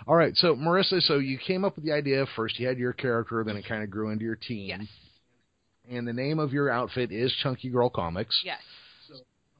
[0.08, 2.26] All right, so Marisa, so you came up with the idea.
[2.36, 4.68] First, you had your character, then it kind of grew into your team.
[4.68, 4.88] Yes.
[5.90, 8.42] And the name of your outfit is Chunky Girl Comics.
[8.44, 8.62] Yes.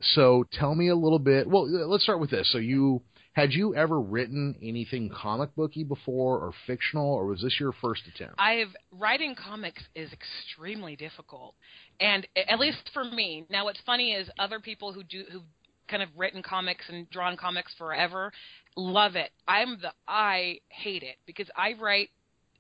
[0.02, 1.48] So tell me a little bit.
[1.48, 2.50] Well, let's start with this.
[2.52, 3.02] So you
[3.34, 8.02] had you ever written anything comic booky before, or fictional, or was this your first
[8.14, 8.36] attempt?
[8.38, 11.56] I've writing comics is extremely difficult,
[12.00, 13.46] and at least for me.
[13.50, 15.44] Now, what's funny is other people who do who've
[15.90, 18.32] kind of written comics and drawn comics forever
[18.80, 19.32] love it.
[19.48, 22.10] I'm the I hate it because I write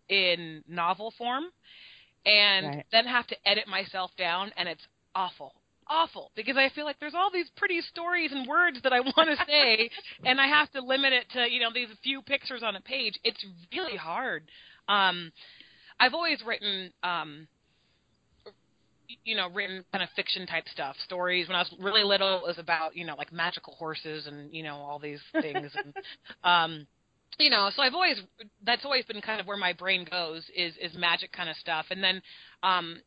[0.09, 1.45] in novel form,
[2.25, 2.85] and Right.
[2.91, 5.53] then have to edit myself down, and it's awful.
[5.87, 9.29] Awful because I feel like there's all these pretty stories and words that I want
[9.29, 9.89] to say,
[10.25, 13.19] and I have to limit it to you know these few pictures on a page.
[13.23, 13.43] It's
[13.75, 14.43] really hard.
[14.87, 15.31] Um,
[15.99, 17.47] I've always written, um,
[19.23, 21.47] you know, written kind of fiction type stuff, stories.
[21.47, 24.63] When I was really little, it was about you know like magical horses and you
[24.63, 25.93] know all these things, and
[26.43, 26.87] um,
[27.39, 28.21] you know, so I've always
[28.63, 31.85] that's always been kind of where my brain goes is is magic kind of stuff.
[31.89, 32.21] And then
[32.63, 33.01] um,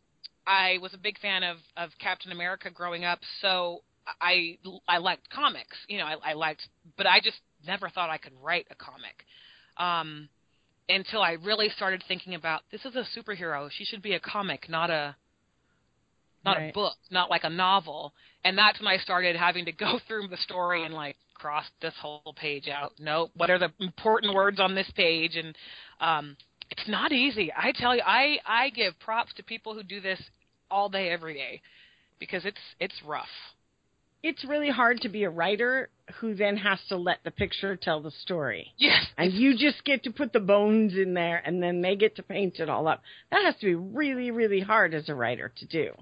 [0.47, 3.83] I was a big fan of of Captain America growing up, so
[4.21, 5.77] I I liked comics.
[5.89, 9.25] You know, I, I liked, but I just never thought I could write a comic.
[9.77, 10.29] Um,
[10.89, 13.71] until I really started thinking about this is a superhero.
[13.71, 15.17] She should be a comic, not a
[16.45, 18.13] not a book, not like a novel.
[18.45, 21.95] And that's when I started having to go through the story and like cross this
[22.01, 22.93] whole page out.
[22.99, 25.37] No, what are the important words on this page?
[25.37, 25.57] And
[26.01, 26.37] um,
[26.71, 27.53] it's not easy.
[27.57, 30.21] I tell you, I I give props to people who do this
[30.71, 31.61] all day, every day,
[32.19, 33.27] because it's it's rough.
[34.23, 38.01] It's really hard to be a writer who then has to let the picture tell
[38.01, 38.73] the story.
[38.77, 42.15] Yes, And you just get to put the bones in there and then they get
[42.17, 43.03] to paint it all up.
[43.33, 45.93] That has to be really, really hard as a writer to do.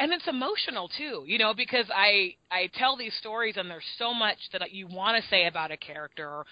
[0.00, 4.12] And it's emotional too you know because i i tell these stories and there's so
[4.12, 6.44] much that you want to say about a character.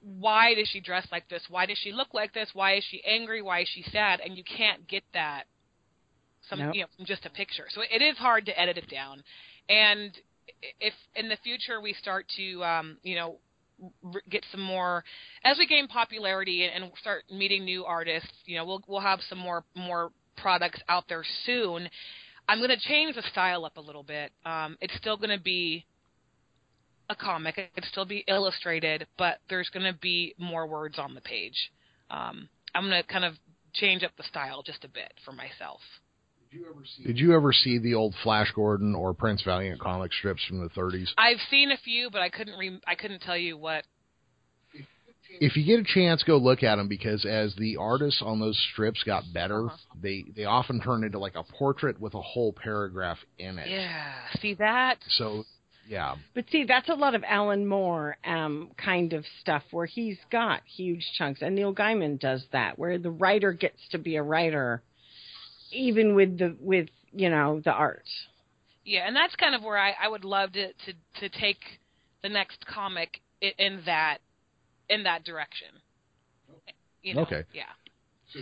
[0.00, 1.42] Why does she dress like this?
[1.48, 2.48] Why does she look like this?
[2.52, 3.42] Why is she angry?
[3.42, 4.20] Why is she sad?
[4.20, 5.44] And you can't get that
[6.48, 6.74] some Nope.
[6.74, 7.66] you know from just a picture.
[7.70, 9.22] So it is hard to edit it down.
[9.68, 10.10] And
[10.80, 13.36] if in the future we start to um you know
[14.28, 15.04] get some more
[15.44, 19.20] as we gain popularity and, and start meeting new artists you know we'll we'll have
[19.28, 21.88] some more more products out there soon
[22.48, 24.32] I'm going to change the style up a little bit.
[24.46, 25.84] Um, it's still going to be
[27.10, 27.58] a comic.
[27.58, 31.70] It could still be illustrated, but there's going to be more words on the page.
[32.10, 33.34] Um, I'm going to kind of
[33.74, 35.80] change up the style just a bit for myself.
[37.04, 40.70] Did you ever see the old Flash Gordon or Prince Valiant comic strips from the
[40.70, 41.08] 30s?
[41.18, 43.84] I've seen a few, but I couldn't re- I couldn't tell you what.
[45.40, 48.58] If you get a chance, go look at them because as the artists on those
[48.72, 49.76] strips got better, Uh-huh.
[50.00, 53.68] they they often turn into like a portrait with a whole paragraph in it.
[53.68, 54.98] Yeah, see that?
[55.10, 55.44] So,
[55.86, 56.16] yeah.
[56.34, 60.62] But see, that's a lot of Alan Moore um, kind of stuff where he's got
[60.66, 61.40] huge chunks.
[61.42, 64.82] And Neil Gaiman does that, where the writer gets to be a writer,
[65.72, 68.08] even with the with you know the art.
[68.84, 71.60] Yeah, and that's kind of where I, I would love to, to to take
[72.22, 74.18] the next comic in, in that
[74.88, 75.68] in that direction.
[77.02, 77.44] You know, Okay.
[77.52, 77.64] Yeah.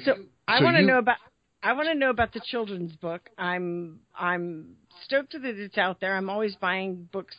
[0.05, 0.15] So
[0.49, 1.19] I So want to you- know about
[1.63, 3.29] I want to know about the children's book.
[3.39, 6.15] I'm I'm stoked that it's out there.
[6.17, 7.37] I'm always buying books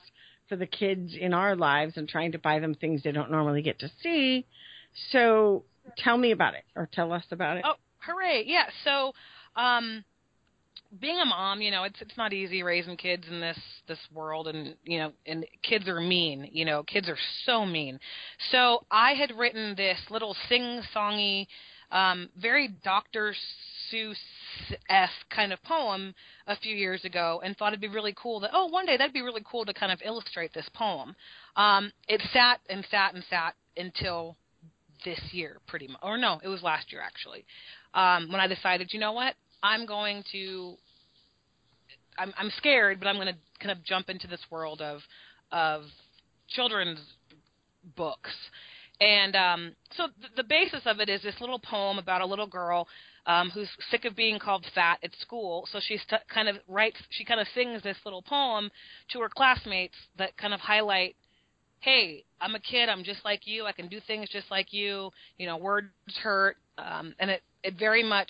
[0.49, 3.61] for the kids in our lives and trying to buy them things they don't normally
[3.61, 4.45] get to see.
[5.11, 5.63] So
[5.97, 7.63] tell me about it or tell us about it.
[7.65, 8.43] Oh, hooray!
[8.45, 8.65] Yeah.
[8.83, 9.13] So,
[9.55, 10.03] um,
[10.99, 14.47] being a mom, you know, it's it's not easy raising kids in this this world,
[14.47, 16.49] and you know, and kids are mean.
[16.51, 17.99] You know, kids are so mean.
[18.51, 21.47] So I had written this little sing-songy,
[21.91, 23.33] um, very Dr.
[23.91, 24.15] Seuss
[24.89, 26.13] esque kind of poem
[26.47, 29.13] a few years ago, and thought it'd be really cool that oh, one day that'd
[29.13, 31.15] be really cool to kind of illustrate this poem.
[31.55, 34.37] Um, it sat and sat and sat until
[35.05, 37.45] this year, pretty much, or no, it was last year actually,
[37.93, 40.75] um, when I decided, you know what, I'm going to,
[42.17, 44.99] I'm, I'm scared, but I'm going to kind of jump into this world of,
[45.51, 45.83] of
[46.47, 46.99] children's
[47.95, 48.31] books.
[48.99, 52.47] And um, so th- the basis of it is this little poem about a little
[52.47, 52.87] girl
[53.25, 55.67] um, who's sick of being called fat at school.
[55.71, 58.71] So she st- kind of writes, she kind of sings this little poem
[59.11, 61.15] to her classmates that kind of highlight,
[61.79, 65.11] hey, I'm a kid, I'm just like you, I can do things just like you.
[65.37, 65.89] You know, words
[66.23, 68.29] hurt, um, and it it very much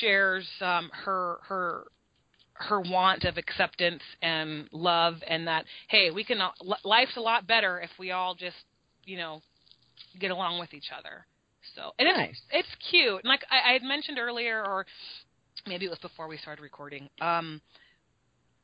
[0.00, 1.84] shares um, her her
[2.54, 6.38] her want of acceptance and love and that hey we can
[6.84, 8.56] life's a lot better if we all just
[9.04, 9.40] you know
[10.18, 11.26] get along with each other.
[11.74, 12.30] So and nice.
[12.30, 13.20] it's it's cute.
[13.22, 14.86] And like I, I had mentioned earlier or
[15.66, 17.60] maybe it was before we started recording um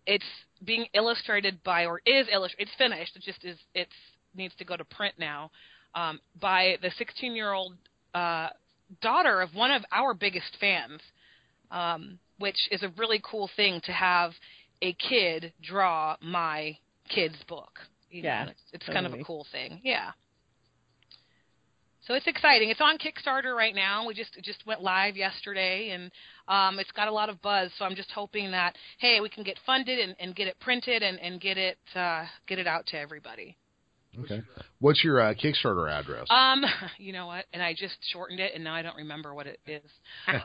[0.06, 0.24] it's
[0.64, 3.16] being illustrated by or is illustrated it's finished.
[3.16, 3.92] It just is it's
[4.34, 5.50] needs to go to print now
[5.94, 7.74] um by the 16 year old
[8.14, 8.48] uh
[9.00, 11.00] daughter of one of our biggest fans
[11.70, 14.32] um which is a really cool thing to have
[14.82, 16.76] a kid draw my
[17.08, 17.80] kid's book.
[18.10, 19.04] You yeah, know, it's, it's totally.
[19.04, 19.80] kind of a cool thing.
[19.82, 20.10] Yeah.
[22.06, 22.70] So it's exciting.
[22.70, 24.06] It's on Kickstarter right now.
[24.06, 26.10] We just just went live yesterday, and
[26.48, 27.70] um, it's got a lot of buzz.
[27.78, 31.02] So I'm just hoping that hey, we can get funded and, and get it printed
[31.02, 33.56] and, and get it uh, get it out to everybody.
[34.24, 34.42] Okay.
[34.80, 36.26] What's your uh, Kickstarter address?
[36.30, 36.64] Um,
[36.98, 37.44] you know what?
[37.52, 39.90] And I just shortened it, and now I don't remember what it is.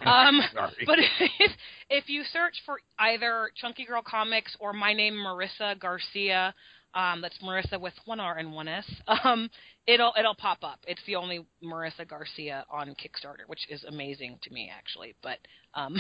[0.06, 0.42] um,
[0.86, 1.52] but if,
[1.90, 6.54] if you search for either Chunky Girl Comics or my name Marisa Garcia,
[6.94, 8.86] um, that's Marisa with one R and one S.
[9.24, 9.50] Um,
[9.88, 10.80] it'll it'll pop up.
[10.88, 15.16] It's the only Marisa Garcia on Kickstarter, which is amazing to me actually.
[15.24, 15.40] But
[15.74, 16.00] um,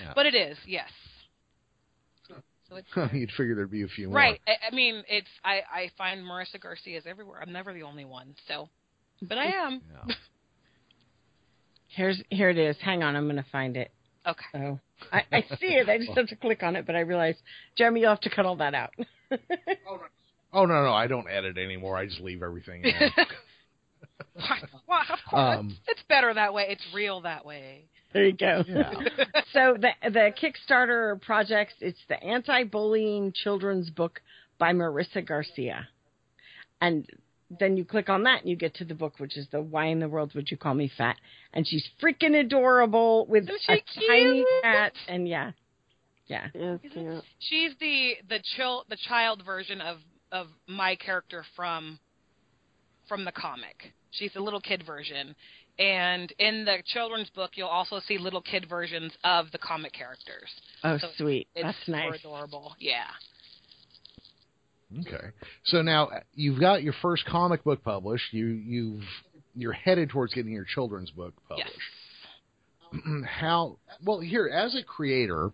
[0.00, 0.12] Yeah.
[0.14, 0.88] but it is yes.
[2.94, 4.16] So You'd figure there'd be a few more.
[4.16, 4.40] Right.
[4.46, 7.40] I, I mean, it's I I find Marisa Garcia's everywhere.
[7.42, 8.34] I'm never the only one.
[8.48, 8.68] So,
[9.22, 9.82] but I am.
[10.08, 10.14] Yeah.
[11.88, 12.76] Here's here it is.
[12.80, 13.92] Hang on, I'm going to find it.
[14.26, 14.44] Okay.
[14.54, 14.80] Oh,
[15.12, 15.88] I, I see it.
[15.88, 17.36] I just have to click on it, but I realize,
[17.76, 18.90] Jeremy, you'll have to cut all that out.
[20.54, 21.96] Oh no, no, I don't edit anymore.
[21.96, 22.84] I just leave everything.
[22.84, 22.92] In.
[24.86, 26.66] well, of course, Um, it's better that way.
[26.68, 27.86] It's real that way.
[28.14, 28.64] There you go.
[28.66, 28.92] Yeah.
[29.52, 34.22] so the the Kickstarter project it's the anti-bullying children's book
[34.56, 35.88] by Marisa Garcia,
[36.80, 37.06] and
[37.58, 39.86] then you click on that and you get to the book, which is the Why
[39.86, 41.16] in the World Would You Call Me Fat?
[41.52, 45.50] And she's freaking adorable with Isn't a she tiny cat, and yeah,
[46.26, 46.46] yeah,
[47.40, 49.98] She's the the chill the child version of
[50.30, 51.98] of my character from
[53.08, 53.92] from the comic.
[54.12, 55.34] She's the little kid version.
[55.78, 60.48] And in the children's book, you'll also see little kid versions of the comic characters.
[60.84, 62.20] oh So sweet, It's that's nice.
[62.20, 62.74] adorable.
[62.78, 63.04] Yeah.
[65.00, 65.26] Okay.
[65.64, 68.32] So now uh, you've got your first comic book published.
[68.32, 69.02] You you've
[69.56, 71.68] you're headed towards getting your children's book Yes.
[72.92, 73.26] published.
[73.40, 75.50] How well here as a creator,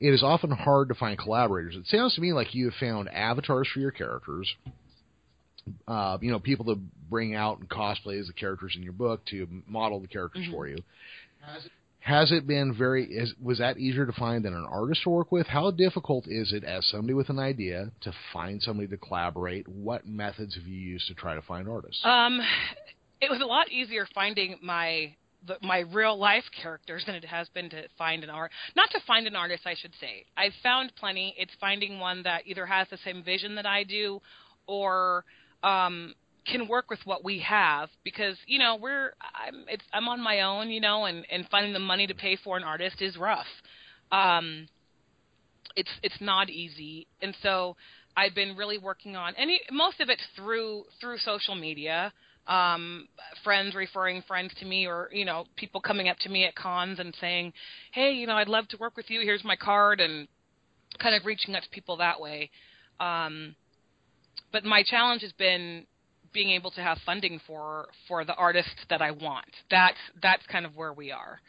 [0.00, 1.76] it is often hard to find collaborators.
[1.76, 4.52] It sounds to me like you have found avatars for your characters.
[5.86, 6.76] Uh, you know, people to
[7.10, 10.50] bring out and cosplay as the characters in your book to model the characters Mhm.
[10.50, 10.78] for you.
[12.00, 13.04] Has it been very?
[13.04, 15.46] Is, was that easier to find than an artist to work with?
[15.46, 19.68] How difficult is it, as somebody with an idea, to find somebody to collaborate?
[19.68, 22.00] What methods have you used to try to find artists?
[22.04, 22.40] Um,
[23.20, 25.14] it was a lot easier finding my
[25.46, 28.50] the, my real life characters than it has been to find an art.
[28.74, 30.24] Not to find an artist, I should say.
[30.36, 31.34] I've found plenty.
[31.38, 34.20] It's finding one that either has the same vision that I do,
[34.66, 35.24] or
[35.62, 36.14] um,
[36.46, 37.90] can work with what we have.
[38.04, 41.72] Because you know we're I'm it's I'm on my own, you know, and and finding
[41.72, 43.46] the money to pay for an artist is rough.
[44.10, 44.68] Um,
[45.76, 47.76] it's it's not easy, and so
[48.16, 52.12] I've been really working on any most of it through through social media.
[52.46, 53.08] Um,
[53.44, 56.98] friends referring friends to me, or you know, people coming up to me at cons
[56.98, 57.52] and saying,
[57.92, 59.20] "Hey, you know, I'd love to work with you.
[59.20, 60.26] Here's my card," and
[60.98, 62.50] kind of reaching out to people that way.
[62.98, 63.54] Um,
[64.52, 65.86] but my challenge has been
[66.32, 69.48] being able to have funding for for the artists that I want.
[69.70, 71.40] That's that's kind of where we are.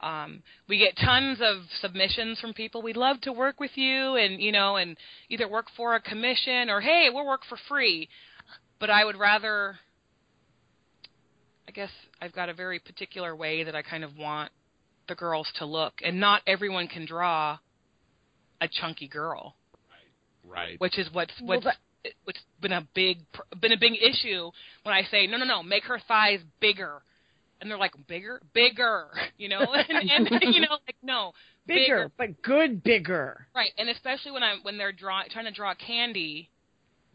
[0.00, 2.82] Um, we get tons of submissions from people.
[2.82, 4.96] We'd love to work with you, and you know, and
[5.28, 8.08] either work for a commission or hey, we'll work for free.
[8.80, 9.76] But I would rather.
[11.68, 14.50] I guess I've got a very particular way that I kind of want
[15.08, 17.58] the girls to look, and not everyone can draw
[18.60, 19.54] a chunky girl,
[20.44, 20.78] right.
[20.78, 21.60] which is what's Well,
[22.02, 24.50] what's what's been a big pr- been a big issue
[24.82, 27.02] when I say no no no make her thighs bigger,
[27.60, 31.32] and they're like bigger bigger you know and, and you know like no
[31.66, 33.46] bigger, but good bigger.
[33.54, 36.48] right and especially when I'm when they're drawing trying to draw candy,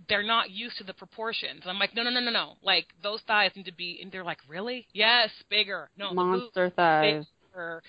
[0.08, 1.64] they're not used to the proportions.
[1.66, 4.24] I'm like no no no no no like those thighs need to be and they're
[4.24, 7.26] like really yes bigger no the boobs Monster thighs.
[7.54, 7.84] bigger.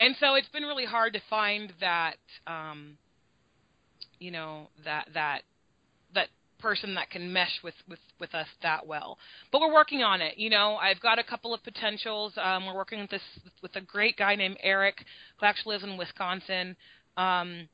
[0.00, 2.16] and so it's been really hard to find that
[2.46, 2.96] um
[4.18, 5.42] you know that that
[6.14, 9.18] that person that can mesh with with with us that well.
[9.52, 10.38] But we're working on it.
[10.38, 12.32] You know, I've got a couple of potentials.
[12.42, 13.22] Um, we're working with this
[13.62, 15.04] with a great guy named Eric
[15.38, 16.76] who actually lives in Wisconsin.
[17.16, 17.68] Um,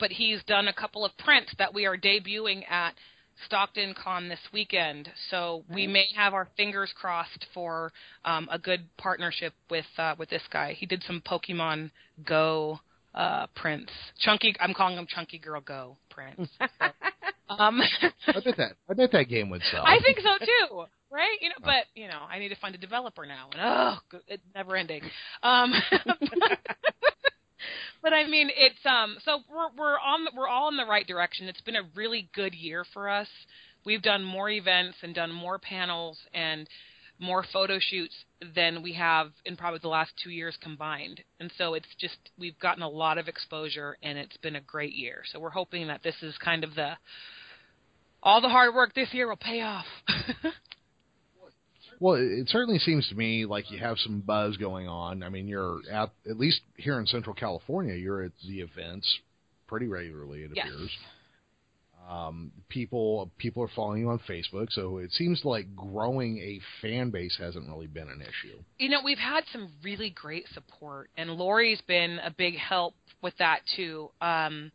[0.00, 2.94] but he's done a couple of prints that we are debuting at
[3.46, 5.10] Stockton Con this weekend.
[5.30, 7.92] So we may have our fingers crossed for
[8.24, 10.72] um, a good partnership with uh, with this guy.
[10.72, 11.90] He did some Pokemon
[12.24, 12.80] Go
[13.14, 13.92] uh, prints.
[14.18, 16.52] Chunky, I'm calling him Chunky Girl Go prints.
[17.46, 17.82] So, um,
[18.26, 19.84] I bet that I bet that game would sell.
[19.84, 21.36] I think so too, right?
[21.42, 24.42] You know, but you know, I need to find a developer now, and oh, it's
[24.54, 25.02] never ending.
[25.42, 25.74] Um,
[28.02, 29.18] but I mean, it's um.
[29.26, 31.46] So we're we're on the, we're all in the right direction.
[31.46, 33.28] It's been a really good year for us.
[33.84, 36.66] We've done more events and done more panels and
[37.18, 38.14] more photo shoots
[38.54, 41.20] than we have in probably the last two years combined.
[41.40, 44.94] And so it's just we've gotten a lot of exposure and it's been a great
[44.94, 45.22] year.
[45.32, 46.92] So we're hoping that this is kind of the
[48.22, 49.86] all the hard work this year will pay off.
[52.00, 55.22] Well, it certainly seems to me like you have some buzz going on.
[55.22, 59.20] I mean, you're at at least here in Central California, you're at the events
[59.66, 60.42] pretty regularly.
[60.42, 60.66] It Yes.
[60.68, 60.90] appears.
[62.08, 67.10] Um, people people are following you on Facebook, so it seems like growing a fan
[67.10, 68.58] base hasn't really been an issue.
[68.78, 73.34] you know, we've had some really great support, and Lori's been a big help with
[73.38, 74.10] that too.
[74.20, 74.70] Um,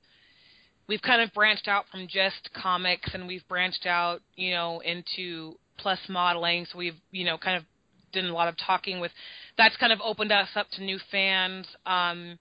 [0.87, 5.53] we've kind of branched out from just comics, and we've branched out, you know, into
[5.77, 6.65] plus modeling.
[6.71, 7.63] So we've, you know, kind of
[8.11, 9.11] done a lot of talking with.
[9.57, 11.67] That's kind of opened us up to new fans.
[11.85, 12.39] Um,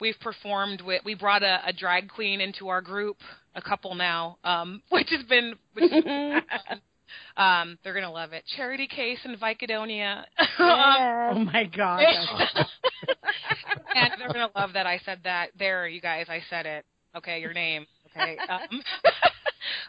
[0.00, 1.02] we've performed with.
[1.04, 3.16] We brought a, a drag queen into our group,
[3.58, 5.54] a couple now, um, which has been.
[5.74, 6.40] Which has been
[7.38, 8.44] Um, they're gonna love it.
[8.56, 10.24] Charity Case in Vicadonia.
[10.58, 10.66] Um,
[11.30, 12.02] Oh my god.
[13.94, 15.50] and they're gonna love that I said that.
[15.58, 16.84] There, you guys, I said it.
[17.16, 17.86] Okay, your name.
[18.10, 18.36] Okay.
[18.48, 18.82] Um,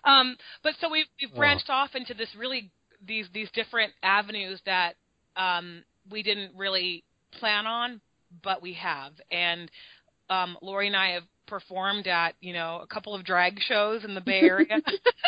[0.03, 2.71] um, but so we've we've branched off into this really
[3.05, 4.93] these these different avenues that
[5.35, 7.03] um, we didn't really
[7.39, 7.99] plan on,
[8.43, 9.13] but we have.
[9.31, 9.69] And
[10.29, 14.13] um, Lori and I have performed at you know a couple of drag shows in
[14.15, 14.67] the Bay Area.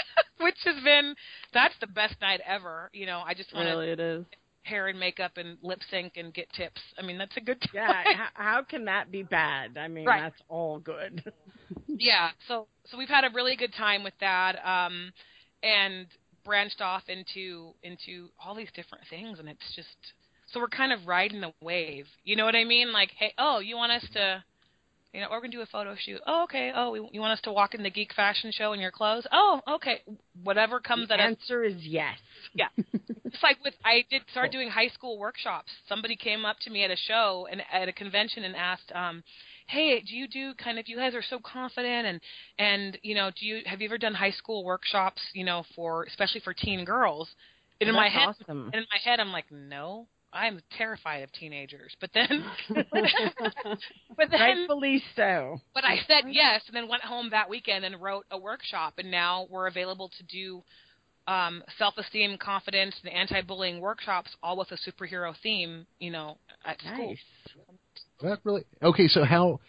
[0.40, 1.16] Which has been
[1.54, 2.90] that's the best night ever.
[2.94, 4.26] You know, I just want to really, it is.
[4.64, 6.82] hair and makeup and lip sync and get tips.
[6.98, 7.70] I mean, that's a good time.
[7.74, 9.78] yeah, how, how can that be bad?
[9.78, 10.22] I mean, Right.
[10.22, 11.24] that's all good.
[11.88, 15.12] yeah so so we've had a really good time with that um
[15.64, 16.08] and
[16.44, 19.88] branched off into into all these different things and it's just
[20.52, 23.60] so we're kind of riding the wave you know what i mean like hey oh
[23.60, 24.44] you want us to
[25.14, 27.34] you know we're going to do a photo shoot oh okay oh we- you want
[27.34, 30.02] us to walk in the geek fashion show in your clothes oh okay
[30.44, 32.18] whatever comes the at us answer is yes.
[32.54, 32.68] yeah.
[33.34, 35.72] It's like with I did start doing high school workshops.
[35.88, 39.24] Somebody came up to me at a show and at a convention and asked, um,
[39.68, 42.20] "Hey, do you do kind of you guys are so confident and
[42.60, 46.04] and you know, do you have you ever done high school workshops, you know, for
[46.04, 47.30] especially for teen girls?"
[47.80, 48.66] And in my head awesome.
[48.66, 54.40] and in my head I'm like, "No, I'm terrified of teenagers." But then but then
[54.40, 55.62] Rightfully so.
[55.74, 59.12] but I said yes, and then went home that weekend and wrote a workshop, and
[59.12, 60.64] now we're available to do
[61.28, 65.86] um, self-esteem, confidence, and anti-bullying workshops, all with a superhero theme.
[66.00, 67.10] You know, at school.
[67.10, 67.20] Nice.
[68.22, 69.08] That really okay.
[69.08, 69.60] So how?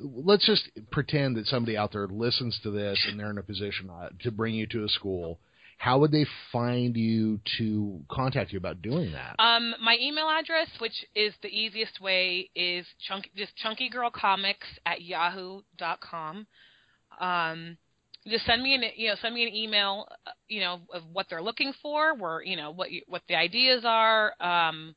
[0.00, 3.90] Let's just pretend that somebody out there listens to this and they're in a position
[3.90, 5.40] uh, to bring you to a school.
[5.78, 9.36] How would they find you to contact you about doing that?
[9.38, 16.46] Um, my email address, which is the easiest way, is chunky, just chunkygirlcomics at yahoo.com.
[17.20, 17.78] Um,
[18.26, 21.26] just send me an you know send me an email, uh, you know, of what
[21.30, 24.96] they're looking for, where you know what you, what the ideas are, um,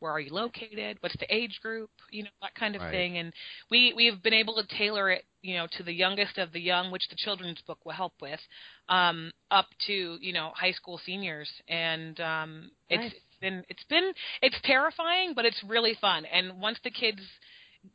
[0.00, 2.90] where are you located, what's the age group, you know that kind of Right.
[2.90, 3.32] thing, and
[3.70, 6.90] we we've been able to tailor it, you know, to the youngest of the young,
[6.90, 8.40] which the children's book will help with,
[8.88, 13.12] um, up to you know high school seniors, and um, it's Nice.
[13.12, 17.20] it's been it's been it's terrifying, but it's really fun, and once the kids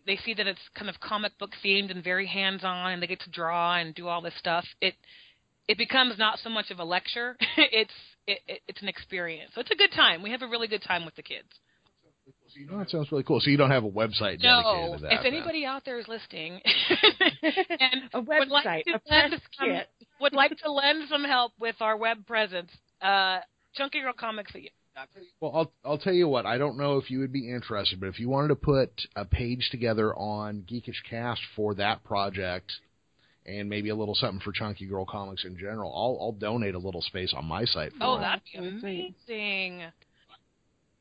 [0.07, 3.07] they see that it's kind of comic book themed and very hands on and they
[3.07, 4.93] get to draw and do all this stuff it
[5.67, 7.37] it becomes not so much of a lecture.
[7.57, 7.93] It's
[8.27, 9.51] it, it, it's an experience.
[9.55, 10.21] So it's a good time.
[10.21, 11.47] We have a really good time with the kids
[12.71, 13.39] Oh, that sounds really cool.
[13.39, 15.13] So you don't have a website dedicated no to that?
[15.13, 15.33] if then.
[15.33, 16.61] anybody out there is listening
[17.79, 19.89] and A would like website, to a press lend some, kit.
[20.19, 22.71] would like to lend some help with our web presence
[23.01, 23.39] uh
[23.73, 24.53] chunky girl comics
[25.39, 26.45] Well, I'll I'll tell you what.
[26.45, 29.25] I don't know if you would be interested, but if you wanted to put a
[29.25, 32.71] page together on Geekish Cast for that project,
[33.45, 36.79] and maybe a little something for Chunky Girl Comics in general, I'll I'll donate a
[36.79, 39.83] little space on my site for oh that'd be Really amazing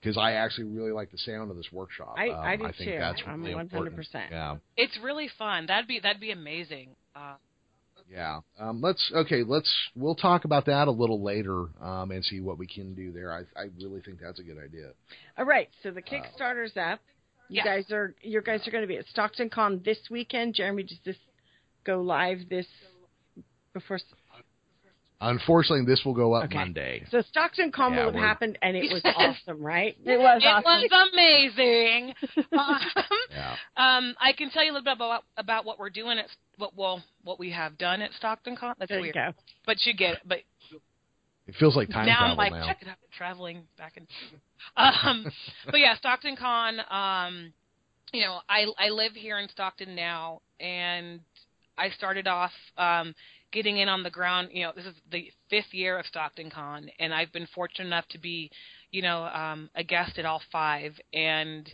[0.01, 2.15] because I actually really like the sound of this workshop.
[2.17, 2.99] I, Um, I do I think too.
[2.99, 4.31] that's I'm 100%.
[4.31, 4.57] Yeah.
[4.77, 7.35] it's really fun that'd be that'd be amazing uh
[8.11, 8.41] Yeah.
[8.59, 9.43] Um, let's okay.
[9.45, 13.13] Let's we'll talk about that a little later um, and see what we can do
[13.13, 13.33] there.
[13.33, 14.91] I I really think that's a good idea.
[15.39, 17.01] All right, so the Kickstarter's up.
[17.49, 17.67] You Yes.
[17.67, 20.55] guys are you guys are going to be at Stockton Con this weekend.
[20.55, 21.17] Jeremy, does this
[21.85, 22.67] go live this
[23.73, 23.99] before?
[25.21, 26.55] S- Unfortunately, this will go up Okay.
[26.55, 27.05] Monday.
[27.11, 29.97] So Stockton Con Yeah, will have happened, and it was awesome, right?
[30.05, 30.83] It was awesome.
[30.83, 31.01] It awesome.
[31.01, 32.15] was amazing.
[32.59, 32.81] um,
[33.31, 33.57] Yeah.
[33.77, 36.77] um, I can tell you a little bit about about what we're doing at what
[36.77, 38.75] well what we have done at Stockton Con.
[38.79, 39.33] That's There you weird, go.
[39.67, 40.21] but you get it.
[40.25, 40.39] But
[41.47, 42.67] It feels like time now travel I'm like now.
[42.67, 44.07] check it out, traveling back in.
[44.77, 45.27] Um,
[45.71, 46.81] but yeah, Stockton Con.
[46.91, 47.53] Um,
[48.13, 51.21] you know, I I live here in Stockton now, and
[51.81, 53.15] I started off um,
[53.53, 54.49] getting in on the ground.
[54.53, 58.07] You know, this is the fifth year of Stockton Con, and I've been fortunate enough
[58.11, 58.51] to be,
[58.91, 60.93] you know, um, a guest at all five.
[61.15, 61.69] And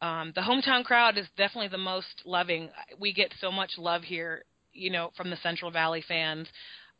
[0.00, 2.70] um, the hometown crowd is definitely the most loving.
[3.00, 6.46] We get so much love here, you know, from the Central Valley fans.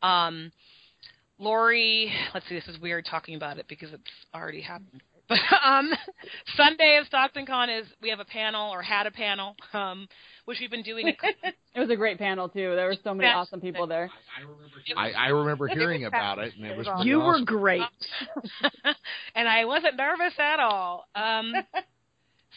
[0.01, 0.51] Um,
[1.37, 4.03] Lori, let's see, this is weird talking about it because it's
[4.35, 5.01] already happened.
[5.29, 5.91] But um,
[6.57, 10.07] Sunday of Stockton Con is we have a panel or had a panel, um,
[10.45, 11.15] which we've been doing.
[11.75, 12.75] It was a great panel too.
[12.75, 13.37] There were so many Yeah.
[13.37, 14.09] awesome people there.
[14.97, 17.83] I, I remember hearing about it, and it was You pretty You were great.
[19.35, 21.05] and I wasn't nervous at all.
[21.13, 21.53] Um,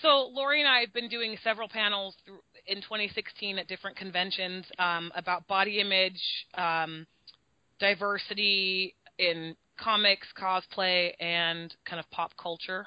[0.00, 4.64] so Lori and I have been doing several panels through, in 2016 at different conventions
[4.78, 6.20] um, about body image,
[6.54, 7.06] um,
[7.78, 12.86] diversity in comics, cosplay, and kind of pop culture.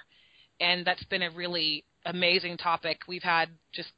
[0.59, 2.99] And that's been a really amazing topic.
[3.07, 3.89] We've had just,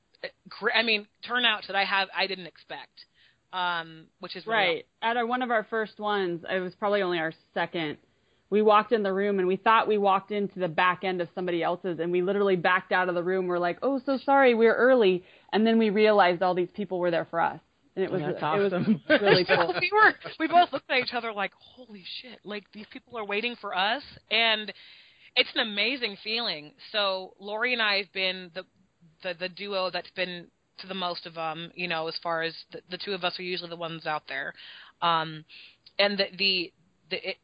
[0.73, 3.05] I mean, turnouts that I have I didn't expect,
[3.53, 4.85] um, which is Right.
[5.01, 7.97] At our, one of our first ones, it was probably only our second.
[8.49, 11.27] We walked in the room and we thought we walked into the back end of
[11.35, 13.45] somebody else's, and we literally backed out of the room.
[13.45, 17.11] We're like, "Oh, so sorry, we're early," and then we realized all these people were
[17.11, 17.59] there for us,
[17.97, 19.01] and it was That's it awesome.
[19.09, 19.73] was really cool.
[19.81, 23.25] we were we both looked at each other like holy shit like these people are
[23.25, 24.71] waiting for us and
[25.35, 28.63] it's an amazing feeling so lori and i have been the
[29.23, 32.53] the, the duo that's been to the most of them you know as far as
[32.71, 34.53] the, the two of us are usually the ones out there
[35.01, 35.43] um
[35.99, 36.73] and the the
[37.09, 37.37] the it,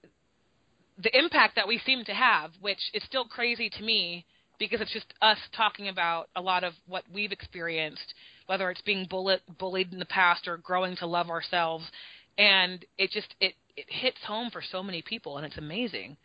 [1.01, 4.25] the impact that we seem to have which is still crazy to me
[4.59, 8.13] because it's just us talking about a lot of what we've experienced
[8.47, 11.85] whether it's being bullet, bullied in the past or growing to love ourselves
[12.37, 16.17] and it just it it hits home for so many people and it's amazing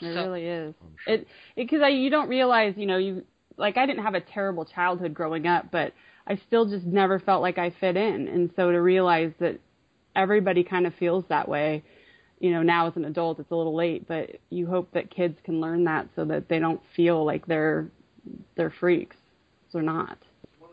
[0.00, 0.74] It So- really is.
[1.04, 1.14] Sure.
[1.14, 3.24] It because I you don't realize you know you
[3.56, 5.92] like I didn't have a terrible childhood growing up, but
[6.26, 9.58] I still just never felt like I fit in, and so to realize that
[10.14, 11.82] everybody kind of feels that way,
[12.38, 15.38] you know, now as an adult it's a little late, but you hope that kids
[15.44, 17.88] can learn that so that they don't feel like they're
[18.56, 19.16] they're freaks.
[19.72, 20.18] They're not.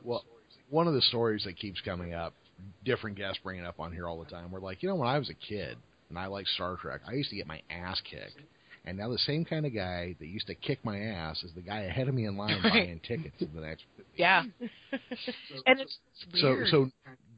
[0.05, 0.23] Well,
[0.69, 2.33] one of the stories that keeps coming up,
[2.85, 4.51] different guests bring it up on here all the time.
[4.51, 5.77] We're like, you know, when I was a kid
[6.09, 8.39] and I liked Star Trek, I used to get my ass kicked.
[8.87, 11.61] And now the same kind of guy that used to kick my ass is the
[11.61, 12.71] guy ahead of me in line Right.
[12.73, 13.83] buying tickets to the next.
[14.15, 14.43] yeah
[15.65, 15.97] and it's
[16.35, 16.67] So, weird.
[16.67, 16.89] so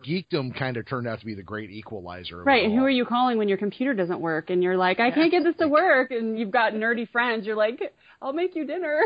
[0.06, 2.44] geekdom kind of turned out to be the great equalizer.
[2.44, 5.10] Right, and who are you calling when your computer doesn't work and you're like, I
[5.10, 7.80] can't get this to work and you've got nerdy friends, you're like,
[8.22, 9.04] I'll make you dinner.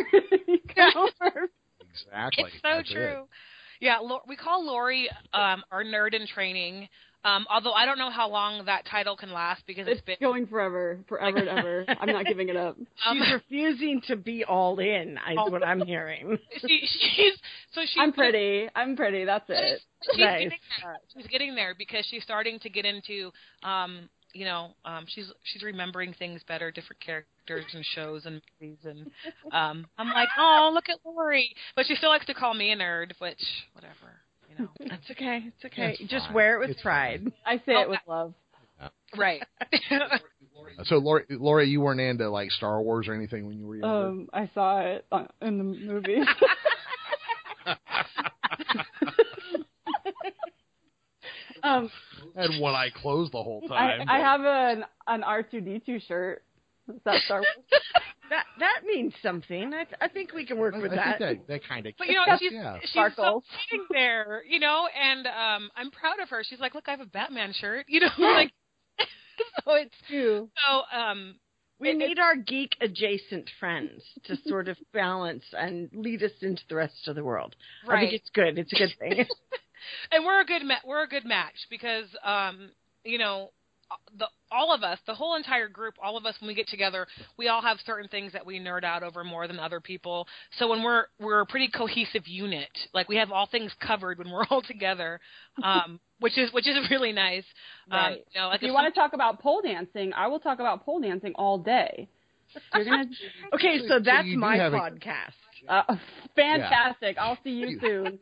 [0.48, 1.48] You come over.
[1.94, 2.46] Exactly.
[2.46, 3.18] it's so That's it.
[3.82, 6.88] True yeah Lo- we call lori um our nerd in training
[7.24, 10.18] um although i don't know how long that title can last because It's it's been
[10.22, 11.86] going forever, forever and ever.
[12.00, 12.78] I'm not giving it up.
[13.06, 15.18] um, She's refusing to be all in.
[15.30, 15.50] Is Oh.
[15.52, 16.38] what I'm hearing.
[16.68, 16.80] she,
[17.16, 17.34] she's
[17.74, 18.68] so she's I'm pretty.
[18.76, 19.24] I'm pretty.
[19.26, 19.82] That's it.
[20.04, 20.44] she's Nice.
[20.44, 20.50] getting
[20.82, 20.98] there.
[21.16, 23.32] She's getting there because she's starting to get into
[23.64, 28.78] um you know um she's she's remembering things better different characters and shows and movies
[28.86, 29.06] and
[29.52, 32.76] um I'm like oh look at Lori but she still likes to call me a
[32.78, 33.40] nerd which
[33.74, 33.94] whatever
[34.50, 35.44] you know That's okay.
[35.48, 35.98] It's okay.
[36.00, 36.36] It's Just fine.
[36.36, 37.32] wear it with It's pride.
[37.46, 38.34] I say Oh, it with love.
[39.18, 39.44] right
[40.86, 44.08] So, Laura, Laura, you weren't into like Star Wars or anything when you were younger.
[44.08, 45.06] Um, I saw it
[45.42, 46.22] in the movie.
[51.64, 54.08] um, I had one eye closed the whole time.
[54.08, 56.44] I have an an R2D2 shirt.
[56.90, 57.46] Is that Star Wars?
[58.30, 59.74] That that means something.
[59.74, 61.20] I I think we can work I, with I that.
[61.20, 61.94] think that that kind of.
[61.98, 62.78] but you know she's yeah.
[62.80, 63.44] she's so Sparkles.
[63.70, 67.02] sitting there you know and um I'm proud of her she's like look I have
[67.02, 68.54] a Batman shirt you know like
[69.66, 70.50] so it's Too.
[70.66, 71.36] so um
[71.78, 76.62] We It- need our geek adjacent friends to sort of balance and lead us into
[76.70, 77.58] the rest of the world.
[77.90, 78.58] I think it's good.
[78.58, 79.26] It's a good thing.
[80.12, 82.70] And we're a good ma- we're a good match because um
[83.04, 83.52] you know
[84.18, 87.06] the all of us the whole entire group all of us when we get together
[87.38, 90.26] we all have certain things that we nerd out over more than other people
[90.58, 94.32] so when we're we're a pretty cohesive unit like we have all things covered when
[94.32, 95.20] we're all together
[95.64, 97.44] um which is which is really nice.
[97.90, 100.60] Um, you know, like if you want to talk about pole dancing, I will talk
[100.60, 102.08] about pole dancing all day.
[102.76, 103.06] You're gonna
[103.56, 105.34] Okay, So- so so that's my have a- podcast.
[105.68, 105.96] Uh,
[106.36, 107.18] fantastic.
[107.18, 108.20] I'll see you You- soon.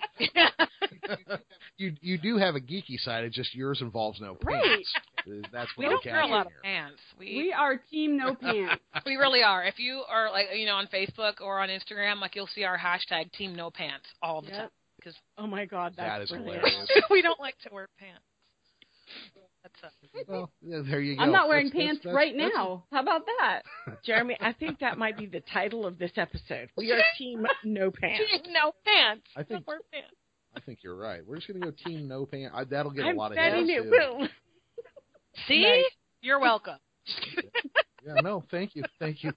[1.77, 3.23] you you do have a geeky side.
[3.23, 4.63] It's just yours involves no Right.
[4.63, 4.93] pants.
[5.51, 6.61] That's we what don't I'm wear a lot catching of here.
[6.63, 7.01] pants.
[7.19, 8.81] We We are team no pants.
[9.05, 9.63] we really are.
[9.63, 12.77] If you are like you know on Facebook or on Instagram, like you'll see our
[12.77, 14.57] hashtag Team No Pants all the Yep.
[14.57, 16.89] time because Oh my god, that's That is hilarious.
[17.09, 18.23] we don't like to wear pants.
[19.81, 21.23] That's Well, there you go.
[21.23, 22.85] I'm not wearing That's- pants that's- right that's- now.
[22.91, 23.61] How about that?
[24.03, 26.69] Jeremy, I think that might be the title of this episode.
[26.77, 28.23] We are team no pants.
[28.31, 29.25] Team No Pants.
[29.35, 30.15] I think Don't wear pants.
[30.55, 31.25] I think you're right.
[31.25, 32.53] We're just gonna go team no pants.
[32.57, 33.89] I, that'll get I'm a lot of betting hits, it too.
[33.89, 34.27] will.
[35.47, 35.83] See, Nice.
[36.21, 36.77] you're welcome.
[38.05, 39.33] Yeah, no, thank you, thank you.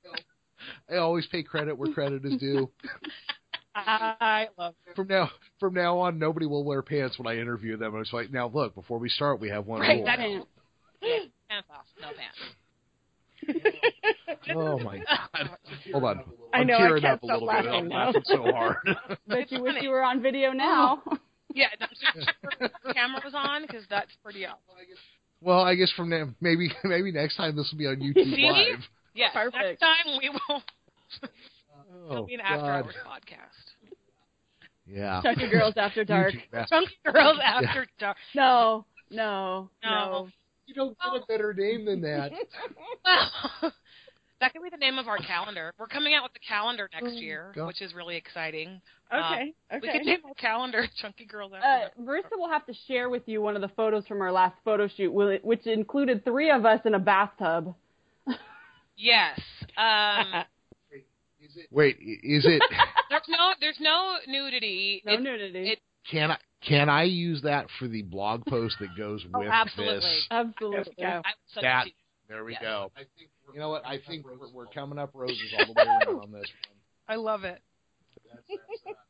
[0.88, 2.70] I always pay credit where credit is due.
[3.74, 4.96] I love it.
[4.96, 7.94] From now from now on, nobody will wear pants when I interview them.
[7.96, 10.04] It's like, now look, before we start, we have one Right, rule.
[10.04, 10.28] that's-
[11.00, 11.26] Pants.
[11.48, 12.38] Pants off, no pants.
[14.54, 15.50] Oh my god!
[15.92, 16.20] Hold on,
[16.52, 17.70] I I'm know, I tearing can't up a stop little bit.
[17.72, 18.06] I'm now.
[18.06, 18.76] laughing so hard.
[19.28, 21.02] Bet you wish you were on video now.
[21.06, 21.16] Oh.
[21.54, 22.30] Yeah, no, just
[22.84, 24.60] the camera was on because that's pretty awesome.
[25.40, 28.48] well, I guess from now, maybe maybe next time this will be on YouTube See?
[28.50, 28.80] Live.
[29.14, 29.56] Yes, Perfect.
[29.56, 30.62] next time we will.
[31.92, 32.68] Oh, It'll be an after God.
[32.84, 33.92] hours podcast.
[34.86, 35.20] Yeah.
[35.22, 36.34] Chunky Girls After Dark.
[36.68, 38.16] Chunky Girls After Dark.
[38.34, 39.90] No, no, No.
[39.90, 40.28] no.
[40.66, 42.32] You don't get a better name than that.
[43.04, 43.72] Well,
[44.40, 45.72] that could be the name of our calendar.
[45.78, 47.68] We're coming out with the calendar next year, God.
[47.68, 48.80] which is really exciting.
[49.14, 49.54] Okay, okay.
[49.74, 50.04] We could okay.
[50.04, 52.24] name our calendar Chunky Girls After Uh, Dark.
[52.26, 54.88] Marisa will have to share with you one of the photos from our last photo
[54.88, 57.72] shoot, which included three of us in a bathtub.
[58.96, 59.38] Yes.
[59.76, 60.44] Um,
[61.70, 62.62] Wait, is it?
[63.10, 65.02] there's no there's no nudity.
[65.04, 65.70] No It's- nudity.
[65.72, 65.80] it-
[66.10, 66.36] Can I
[66.66, 70.00] can I use that for the blog post that goes Oh, with absolutely.
[70.00, 70.26] this?
[70.30, 70.94] Absolutely.
[70.98, 71.22] There we go.
[71.24, 71.86] I, That-
[72.28, 72.62] There we Yes.
[72.62, 72.92] go.
[73.52, 73.84] You know what?
[73.86, 76.78] I think we're, we're coming up roses all the way around on this one.
[77.08, 77.60] I love it.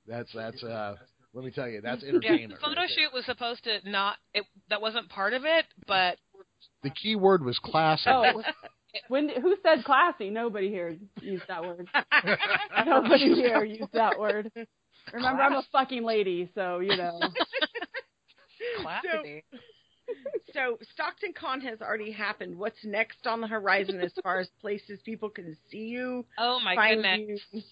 [0.07, 0.97] That's that's uh.
[1.35, 2.51] Let me tell you, that's entertainment.
[2.51, 5.65] Yeah, the photo right shoot was supposed to not it that wasn't part of it,
[5.87, 6.19] but
[6.83, 8.09] The key word was classic.
[8.13, 8.43] Oh,
[9.09, 10.31] when who said classy?
[10.31, 11.89] Nobody here used that word.
[12.87, 14.51] Nobody here used that word.
[15.13, 17.21] Remember, I'm a fucking lady, so you know.
[18.83, 19.45] classy.
[20.53, 22.59] So Stockton Con has already happened.
[22.59, 26.75] What's next on the horizon as far as places people can see you, oh my
[26.75, 27.41] find goodness.
[27.53, 27.63] you?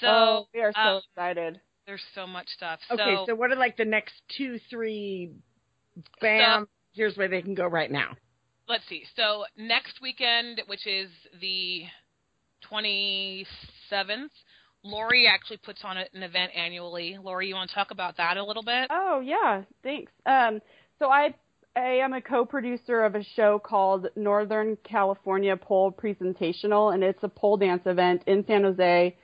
[0.00, 1.60] So oh, we are so um, excited.
[1.86, 2.80] there's so much stuff.
[2.90, 5.30] Okay, so, so what are like the next two, three?
[6.20, 6.66] Bam!
[6.94, 8.16] here's where they can go right now.
[8.72, 9.04] Let's see.
[9.16, 11.10] So next weekend, which is
[11.42, 11.82] the
[12.70, 14.30] 27th,
[14.82, 17.18] Lori actually puts on an event annually.
[17.22, 18.88] Lori, you want to talk about that a little bit?
[18.90, 20.10] Oh yeah, thanks.
[20.24, 20.60] Um,
[20.98, 21.34] so I
[21.76, 27.28] I am a co-producer of a show called Northern California Pole Presentational, and it's a
[27.28, 29.16] pole dance event in San Jose.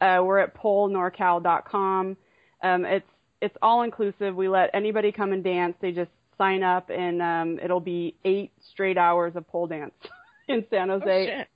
[0.00, 2.16] Uh, we're at polenorcal.com.
[2.62, 3.06] Um, it's
[3.40, 4.36] it's all inclusive.
[4.36, 5.74] We let anybody come and dance.
[5.80, 9.94] They just sign up, and um, it'll be eight straight hours of pole dance
[10.48, 11.04] in San Jose.
[11.06, 11.48] Oh, shit.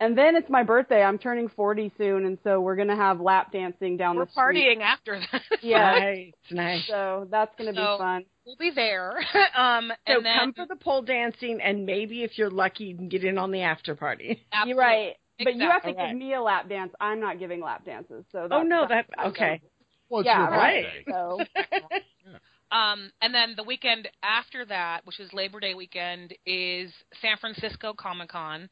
[0.00, 1.02] and then it's my birthday.
[1.02, 4.78] I'm turning 40 soon, and so we're gonna have lap dancing down We're the street.
[4.78, 5.42] partying after that.
[5.62, 5.98] Yeah.
[5.98, 6.86] Nice, nice.
[6.88, 8.24] So that's gonna So- be fun.
[8.46, 9.18] we'll be there.
[9.56, 12.96] um, So and then, come for the pole dancing, and maybe if you're lucky, you
[12.96, 14.24] can get in on the after party.
[14.26, 14.82] You're absolutely.
[14.82, 15.14] right.
[15.42, 16.10] But you have to Exactly.
[16.18, 16.92] give me a lap dance.
[17.00, 18.24] I'm not giving lap dances.
[18.30, 19.62] So that's, Oh no, that okay.
[20.10, 20.84] well, it's Yeah, your right.
[21.06, 21.12] birthday.
[21.12, 22.40] So
[22.72, 27.92] Um, and then the weekend after that, which is Labor Day weekend, is San Francisco
[27.92, 28.68] Comic Con,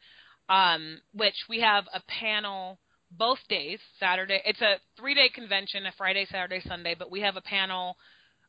[0.49, 2.79] um, which we have a panel
[3.11, 3.81] both days.
[3.99, 7.97] Saturday, it's a three-day convention, a Friday, Saturday, Sunday, but we have a panel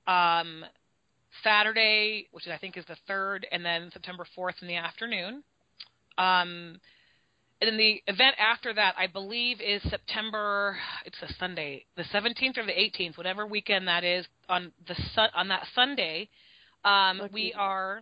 [0.05, 0.65] um,
[1.43, 5.43] Saturday, which I think is the third, and then September fourth in the afternoon.
[6.17, 6.79] Um,
[7.61, 10.77] and then the event after that, I believe, is September.
[11.05, 14.25] It's a Sunday, the 17th or the 18th, whatever weekend that is.
[14.47, 16.29] On the sun, on that Sunday,
[16.85, 17.33] um, Lucky.
[17.33, 18.01] we are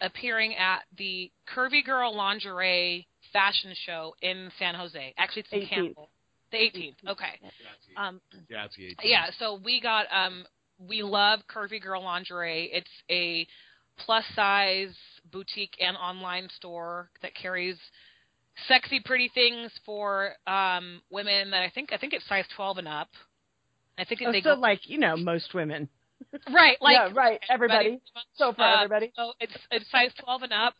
[0.00, 5.14] appearing at the Curvy Girl Lingerie Fashion Show in San Jose.
[5.18, 5.68] Actually, it's in 18th.
[5.68, 6.08] Campbell.
[6.52, 7.10] The 18th.
[7.10, 7.40] Okay.
[7.96, 8.94] Um, Yeah, it's the 18th.
[9.04, 10.44] yeah, so we got um
[10.78, 12.70] we love Curvy Girl Lingerie.
[12.72, 13.46] It's a
[13.98, 14.94] plus size
[15.30, 17.76] boutique and online store that carries
[18.68, 22.88] sexy pretty things for um women that I think I think it's size 12 and
[22.88, 23.08] up.
[23.98, 25.88] I think Oh, they so go like you know most women.
[26.52, 27.40] right like yeah, right.
[27.48, 28.00] Everybody.
[28.36, 29.12] So for Uh, everybody.
[29.16, 30.74] so it's it's size 12 and up,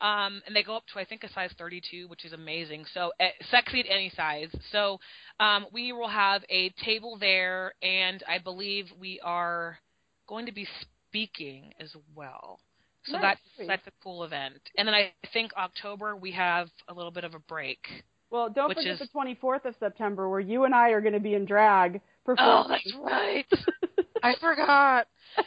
[0.00, 2.84] um, and they go up to I think a size 32, which is amazing.
[2.92, 4.48] So uh, sexy at any size.
[4.72, 4.98] So
[5.40, 9.78] um, we will have a table there, and I believe we are
[10.26, 10.66] going to be
[11.10, 12.60] speaking as well.
[13.06, 13.38] So Nice.
[13.58, 14.60] that's that's a cool event.
[14.76, 17.86] And then I think October we have a little bit of a break.
[18.30, 21.20] Well, don't forget is- the 24th of September, where you and I are going to
[21.20, 22.00] be in drag.
[22.26, 22.80] Oh, performing.
[22.84, 23.46] that's right.
[24.22, 25.06] I forgot.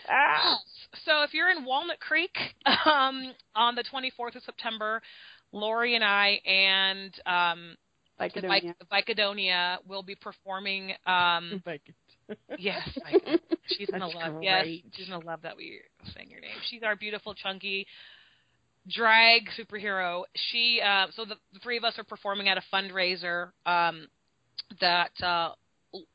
[0.09, 0.57] Ah.
[1.05, 2.37] So if you're in Walnut Creek
[2.85, 5.01] um, on the 24th of September,
[5.51, 7.75] Lori and I and um,
[8.19, 8.73] the Lycadonia.
[8.91, 10.91] Vic- Vicadonia will be performing.
[11.05, 11.81] Um, Like,
[12.57, 12.87] yes,
[13.77, 14.41] she's gonna love.
[14.41, 15.79] Yes, she's gonna love that we
[16.15, 16.57] saying your name.
[16.69, 17.87] She's our beautiful, chunky
[18.89, 20.23] drag superhero.
[20.51, 24.07] She uh, so the, the three of us are performing at a fundraiser um,
[24.81, 25.51] that uh,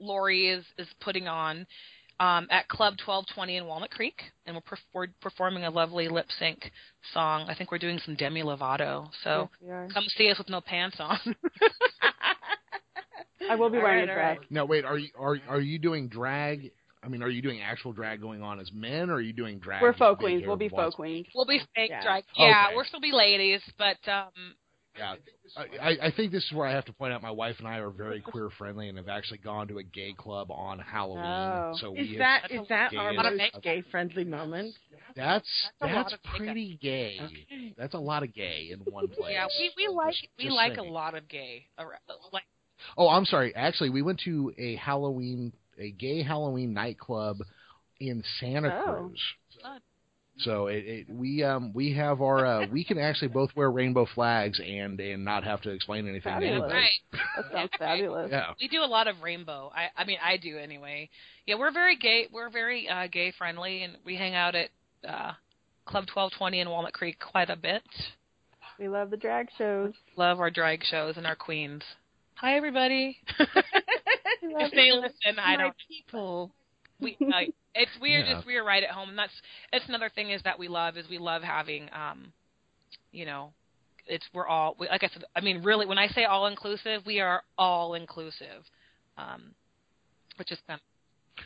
[0.00, 1.66] Lori is is putting on
[2.20, 6.26] um, at Club 1220 in Walnut Creek, and we're, perf- we're performing a lovely lip
[6.38, 6.70] sync
[7.12, 7.46] song.
[7.48, 9.08] I think we're doing some Demi Lovato.
[9.24, 11.18] So Yes, come see us with no pants on.
[13.50, 14.38] I will be All wearing right, a all dress.
[14.38, 14.50] right.
[14.50, 16.70] Now, wait, are you are are you doing drag?
[17.04, 19.58] I mean, are you doing actual drag going on as men, or are you doing
[19.58, 19.82] drag?
[19.82, 20.44] We're just folk queens.
[20.46, 21.26] We'll be with lots folk queens.
[21.34, 22.02] we'll be fake Yeah.
[22.02, 22.24] drag.
[22.36, 22.76] Yeah, Okay.
[22.76, 24.54] we'll still be ladies, but um,
[24.96, 25.14] Yeah,
[25.56, 27.66] I, I- I think this is where I have to point out my wife and
[27.66, 31.24] I are very queer friendly and have actually gone to a gay club on Halloween.
[31.24, 31.72] Oh.
[31.80, 34.74] So is we that That's is a that gay our is- most gay friendly moment?
[35.16, 35.48] that's
[35.80, 36.36] That's that's of makeup.
[36.38, 37.18] pretty gay.
[37.20, 37.74] Okay.
[37.76, 39.32] That's a lot of gay in one place.
[39.32, 41.66] yeah, we we like Just- we just like a lot of gay.
[41.78, 41.98] ar-
[42.32, 42.44] Like
[42.96, 43.54] Oh, I'm sorry.
[43.54, 47.38] Actually, we went to a Halloween, a gay Halloween nightclub
[48.00, 48.92] in Santa Oh.
[49.08, 49.20] Cruz.
[49.62, 49.80] Fun.
[50.38, 54.06] So it, it we um we have our uh, we can actually both wear rainbow
[54.14, 56.72] flags and and not have to explain anything to Fabulous.
[56.72, 56.74] anybody.
[56.74, 57.20] right.
[57.36, 58.30] That sounds fabulous.
[58.32, 58.52] Yeah.
[58.60, 59.70] We do a lot of rainbow.
[59.76, 61.10] I I mean I do anyway.
[61.46, 62.28] Yeah, we're very gay.
[62.32, 64.70] We're very uh, gay friendly, and we hang out at
[65.06, 65.32] uh,
[65.84, 67.82] Club 1220 in Walnut Creek quite a bit.
[68.78, 69.92] We love the drag shows.
[70.16, 71.82] Love our drag shows and our queens.
[72.36, 73.18] Hi everybody.
[74.42, 74.94] If they it.
[74.94, 75.74] listen, I My don't.
[75.88, 76.50] people.
[77.00, 77.42] We uh,
[77.74, 78.34] it's we're Yeah.
[78.34, 79.32] just we're right at home, and that's
[79.72, 82.32] that's another thing is that we love is we love having um,
[83.12, 83.52] you know,
[84.06, 85.24] it's we're all we, like I said.
[85.36, 88.64] I mean, really, when I say all inclusive, we are all inclusive,
[89.16, 89.54] um,
[90.36, 90.82] which is kind of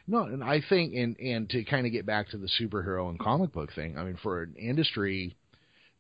[0.07, 3.19] No, and I think and and to kind of get back to the superhero and
[3.19, 3.99] comic book thing.
[3.99, 5.37] I mean, for an industry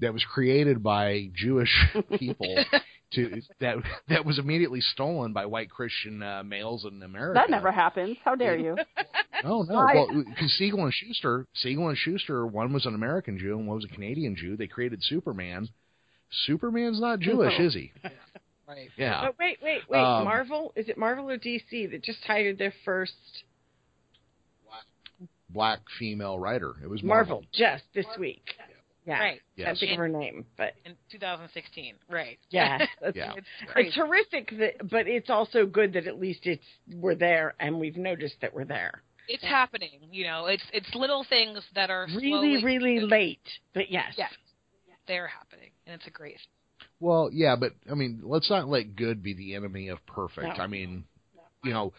[0.01, 1.73] that was created by Jewish
[2.19, 2.57] people
[3.17, 3.77] to that
[4.09, 7.35] that was immediately stolen by white Christian uh, males in America.
[7.35, 8.17] That never happens.
[8.25, 8.77] How dare you?
[9.45, 9.75] Oh no!
[9.75, 9.95] Why?
[9.95, 13.77] Well, because Siegel and Shuster, Siegel and Shuster, one was an American Jew and one
[13.77, 14.57] was a Canadian Jew.
[14.57, 15.69] They created Superman.
[16.47, 17.65] Superman's not Jewish, No.
[17.67, 17.93] is he?
[18.69, 18.89] right.
[18.97, 19.27] Yeah.
[19.27, 19.99] But wait, wait, wait.
[20.01, 20.73] Um, Marvel?
[20.77, 23.15] Is it Marvel or DC that just hired their first
[25.49, 26.75] Black female writer.
[26.83, 27.49] It was Marvel, Marvel.
[27.53, 28.43] just this week?
[28.59, 28.76] Yeah.
[29.15, 29.41] Right.
[29.57, 29.67] Yes.
[29.67, 31.95] Can't think of her name, but In 2016.
[32.11, 32.39] Right.
[32.51, 32.79] yeah,
[33.15, 33.33] Yeah.
[33.37, 33.89] It's crazy.
[33.89, 37.97] it's terrific that, but it's also good that at least it's we're there and we've
[37.97, 39.03] noticed that we're there.
[39.29, 40.01] it's happening.
[40.11, 44.15] You know, it's it's little things that are Really, slowly, really late, but yes.
[44.19, 44.27] Yeah.
[45.09, 46.39] They're happening, and it's a great.
[46.99, 50.59] Well, yeah, but I mean, let's not let good be the enemy of perfect.
[50.59, 50.65] No.
[50.65, 51.05] I mean,
[51.63, 51.93] you know,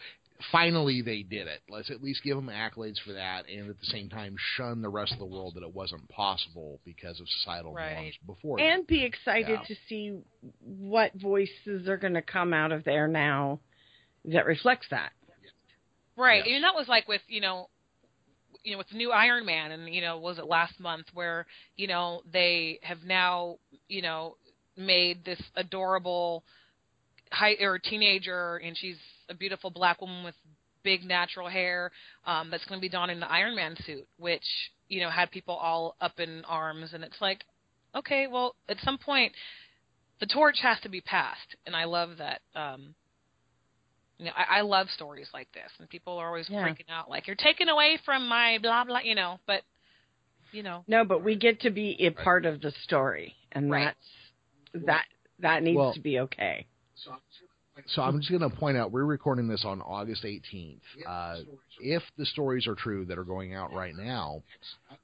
[0.52, 1.62] finally they did it.
[1.70, 4.90] Let's at least give them accolades for that, and at the same time shun the
[4.90, 7.96] rest of the world that it wasn't possible because of societal Right.
[7.96, 8.60] norms before.
[8.60, 9.66] And be excited Yeah.
[9.66, 10.22] to see
[10.60, 13.60] what voices are going to come out of there now
[14.26, 15.12] that reflects that.
[16.16, 16.56] Right, Yes.
[16.56, 17.70] and that was like with you know,
[18.64, 21.46] you know, with the new Iron Man, and you know, was it last month where
[21.76, 24.38] you know they have now you know
[24.76, 26.44] made this adorable
[27.32, 28.98] high or teenager, and she's
[29.30, 30.36] a beautiful black woman with
[30.84, 31.92] big natural hair
[32.26, 34.44] um, that's going to be donning the Iron Man suit, which
[34.88, 37.44] you know had people all up in arms, and it's like,
[37.96, 39.34] okay, well, at some point,
[40.20, 42.42] the torch has to be passed, and I love that.
[42.56, 42.94] Um,
[44.18, 46.64] you know, I, I love stories like this, and people are always Yeah.
[46.66, 49.40] freaking out, like you're taking away from my blah blah, you know.
[49.46, 49.62] But
[50.52, 53.94] you know, No, but we get to be a part of the story, and Right.
[54.74, 55.06] that's that
[55.40, 56.66] that needs Well- to be okay.
[56.96, 57.16] So
[57.98, 60.80] I'm just going to point out we're recording this on August 18th.
[61.08, 61.38] Uh,
[61.80, 64.42] if the stories are true that are going out right now,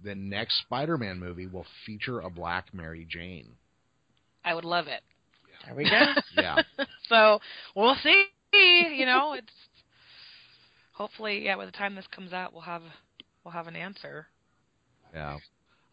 [0.04, 3.48] the next Spider-Man movie will feature a black Mary Jane.
[4.44, 5.02] I would love it.
[5.66, 6.14] There we go.
[6.36, 6.62] Yeah.
[7.08, 7.40] so
[7.76, 8.26] we'll see.
[8.52, 9.52] You know, it's
[10.94, 11.56] hopefully, yeah.
[11.56, 12.82] By the time this comes out, we'll have
[13.44, 14.28] we'll have an answer.
[15.14, 15.38] Yeah.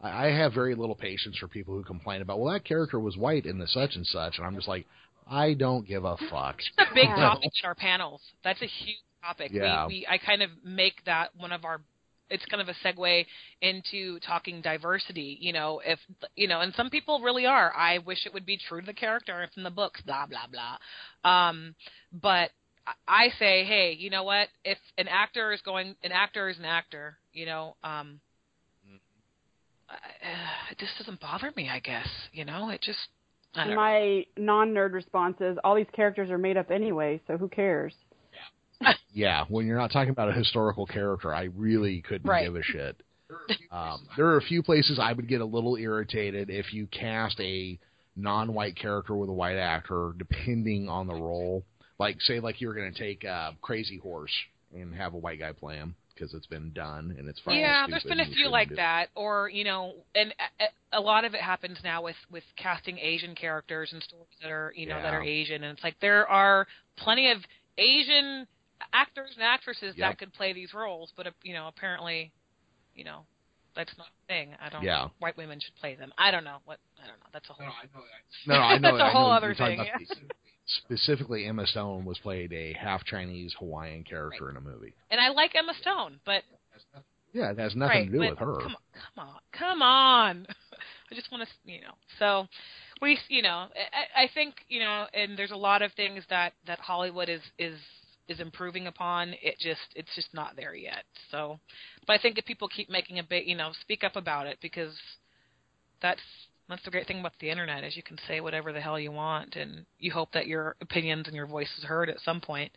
[0.01, 3.17] I, I have very little patience for people who complain about, well, that character was
[3.17, 4.85] white in the such and such, and I'm just like,
[5.31, 6.57] I don't give a fuck.
[6.59, 7.15] It's a big Yeah.
[7.15, 8.21] topic in our panels.
[8.43, 9.51] That's a huge topic.
[9.53, 9.87] Yeah.
[9.87, 11.81] We, we I kind of make that one of our.
[12.29, 13.25] It's kind of a segue
[13.61, 15.37] into talking diversity.
[15.41, 15.99] You know, if
[16.35, 17.73] you know, and some people really are.
[17.75, 19.41] I wish it would be true to the character.
[19.43, 21.29] If in the books, blah blah blah.
[21.29, 21.75] Um,
[22.11, 22.51] but
[22.85, 24.47] I- I say, hey, you know what?
[24.65, 27.17] If an actor is going, an actor is an actor.
[27.33, 28.19] You know, um,
[29.89, 29.93] uh,
[30.71, 31.69] it just doesn't bother me.
[31.69, 32.99] I guess you know, it just.
[33.55, 33.75] I don't know.
[33.75, 37.93] My non-nerd response is all these characters are made up anyway, so who cares?
[39.13, 42.45] Yeah, when you're not talking about a historical character, I really couldn't Right.
[42.45, 42.95] give a shit.
[43.71, 47.39] Um, there are a few places I would get a little irritated if you cast
[47.39, 47.79] a
[48.17, 51.63] non-white character with a white actor, depending on the role.
[51.97, 54.33] Like, say, like you're going to take uh, Crazy Horse
[54.75, 57.59] and have a white guy play him because it's been done and it's fine.
[57.59, 61.33] Yeah, there's been a few like that, or you know, and a, a lot of
[61.33, 65.13] it happens now with with casting Asian characters and stories that are you know that
[65.13, 66.67] are Asian, and it's like there are
[66.97, 67.39] plenty of
[67.77, 68.45] Asian
[68.93, 69.97] actors and actresses Yep.
[69.97, 72.31] that could play these roles, but uh, you know, apparently,
[72.95, 73.21] you know,
[73.75, 74.51] that's not a thing.
[74.63, 74.83] I don't.
[74.83, 75.07] Yeah.
[75.19, 76.11] White women should play them.
[76.17, 76.77] I don't know what.
[77.03, 77.27] I don't know.
[77.33, 77.65] That's a whole.
[77.65, 78.89] No, I know.
[78.89, 80.01] That's a I know whole what other you're thing, about.
[80.77, 84.93] Specifically, Emma Stone was played a half Chinese Hawaiian character in a movie.
[85.09, 86.43] And I like Emma Stone, but
[87.33, 88.55] Yeah, it has nothing right, to do with her.
[88.61, 90.47] Come on, come on, come on.
[91.11, 91.93] I just want to, you know.
[92.19, 92.47] So
[93.01, 93.67] we, you know,
[94.15, 97.41] I, I think, you know, and there's a lot of things that that Hollywood is
[97.57, 97.77] is
[98.27, 99.33] is improving upon.
[99.41, 101.03] It just it's just not there yet.
[101.31, 101.59] So,
[102.07, 104.57] but I think if people keep making a bit, you know, speak up about it
[104.61, 104.93] because
[106.01, 106.21] that's
[106.71, 109.11] that's the great thing about the internet is you can say whatever the hell you
[109.11, 112.71] want and you hope that your opinions and your voice is heard at some point.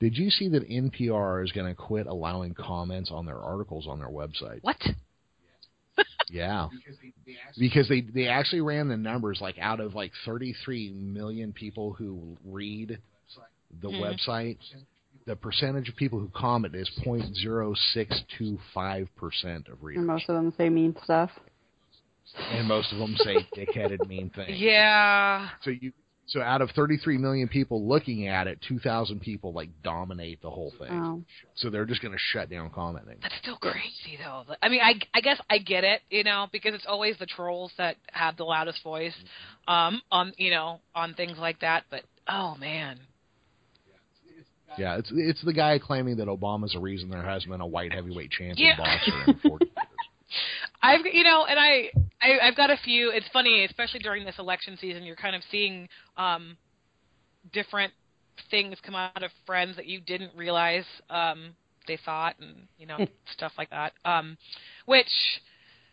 [0.00, 3.98] Did you see that NPR is going to quit allowing comments on their articles on
[3.98, 4.60] their website?
[4.62, 4.80] What?
[6.30, 6.68] Yeah,
[7.58, 12.38] because they they actually ran the numbers like out of like 33 million people who
[12.44, 12.98] read
[13.82, 14.00] the Mhm.
[14.00, 14.56] website,
[15.26, 20.00] the percentage of people who comment is 0.0625 percent of readers.
[20.00, 21.30] And readers, most of them say mean stuff.
[22.52, 24.58] And most of them say dickheaded mean things.
[24.58, 25.48] Yeah.
[25.62, 25.92] So you
[26.26, 30.72] so out of 33 million people looking at it, 2,000 people like dominate the whole
[30.78, 30.88] thing.
[30.90, 31.22] Oh.
[31.54, 33.16] So they're just going to shut down commenting.
[33.20, 34.44] That's still crazy though.
[34.62, 37.72] I mean, I I guess I get it, you know, because it's always the trolls
[37.76, 39.12] that have the loudest voice,
[39.68, 41.84] um, on you know, on things like that.
[41.90, 43.00] But oh man,
[44.78, 47.92] Yeah, it's it's the guy claiming that Obama's the reason there hasn't been a white
[47.92, 48.76] heavyweight champion Yeah.
[48.78, 49.74] boxer in 40 years.
[50.84, 53.10] I've you know, and I, I I've got a few.
[53.10, 56.56] It's funny, especially during this election season, you're kind of seeing um,
[57.52, 57.92] different
[58.50, 61.54] things come out of friends that you didn't realize um,
[61.86, 62.98] they thought, and you know,
[63.36, 63.92] stuff like that.
[64.04, 64.36] Um,
[64.86, 65.06] which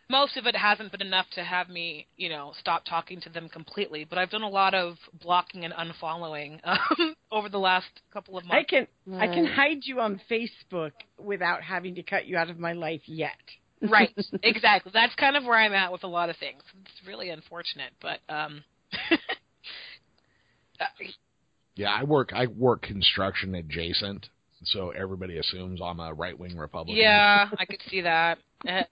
[0.08, 3.48] most of it hasn't been enough to have me, you know, stop talking to them
[3.48, 4.04] completely.
[4.04, 8.44] But I've done a lot of blocking and unfollowing um, over the last couple of
[8.44, 8.70] months.
[8.70, 8.90] I months.
[9.08, 12.74] can I can hide you on Facebook without having to cut you out of my
[12.74, 13.30] life yet.
[13.88, 14.92] Right, exactly.
[14.94, 16.62] That's kind of where I'm at with a lot of things.
[16.82, 18.62] It's really unfortunate, but um
[20.80, 20.84] uh,
[21.74, 24.28] Yeah, I work I work construction adjacent,
[24.64, 27.02] so everybody assumes I'm a right wing Republican.
[27.02, 28.38] yeah, I could see that.
[28.68, 28.82] Uh,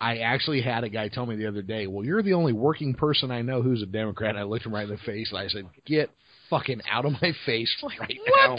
[0.00, 2.94] I actually had a guy tell me the other day, "Well, you're the only working
[2.94, 5.38] person I know who's a Democrat." And I looked him right in the face and
[5.38, 6.10] I said, "Get
[6.48, 8.56] fucking out of my face right now."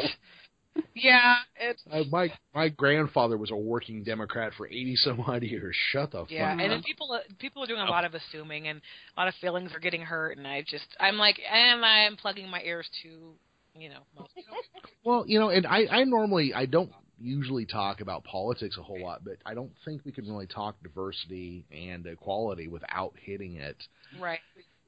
[0.94, 5.76] Yeah, it's Uh, my my grandfather was a working Democrat for eighty some odd years.
[5.92, 8.82] Shut the yeah, fuck and then people people are doing a lot of assuming, and
[9.16, 12.18] a lot of feelings are getting hurt, and I just I'm like, and I am
[12.18, 13.34] plugging my ears to,
[13.80, 14.32] you know, most
[15.04, 19.02] Well, you know, and I I normally I don't usually talk about politics a whole
[19.02, 23.78] lot, but I don't think we can really talk diversity and equality without hitting it.
[24.20, 24.40] right.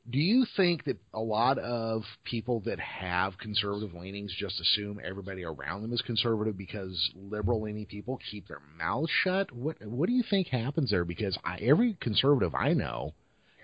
[0.09, 5.45] Do you think that a lot of people that have conservative leanings just assume everybody
[5.45, 9.51] around them is conservative because liberal leaning people keep their mouths shut?
[9.53, 11.05] What what do you think happens there?
[11.05, 13.13] Because I, every conservative I know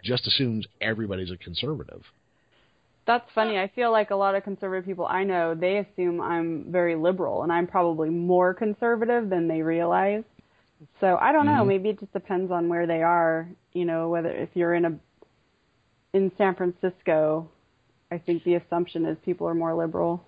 [0.01, 2.03] just assumes everybody's a conservative.
[3.05, 3.57] That's funny.
[3.57, 7.43] I feel like a lot of conservative people I know, they assume I'm very liberal,
[7.43, 10.23] and I'm probably more conservative than they realize.
[11.01, 11.63] So I don't know.
[11.63, 11.67] Mhm.
[11.67, 13.49] Maybe it just depends on where they are.
[13.73, 14.97] You know, whether if you're in a
[16.13, 17.49] in San Francisco,
[18.11, 20.25] I think the assumption is people are more liberal.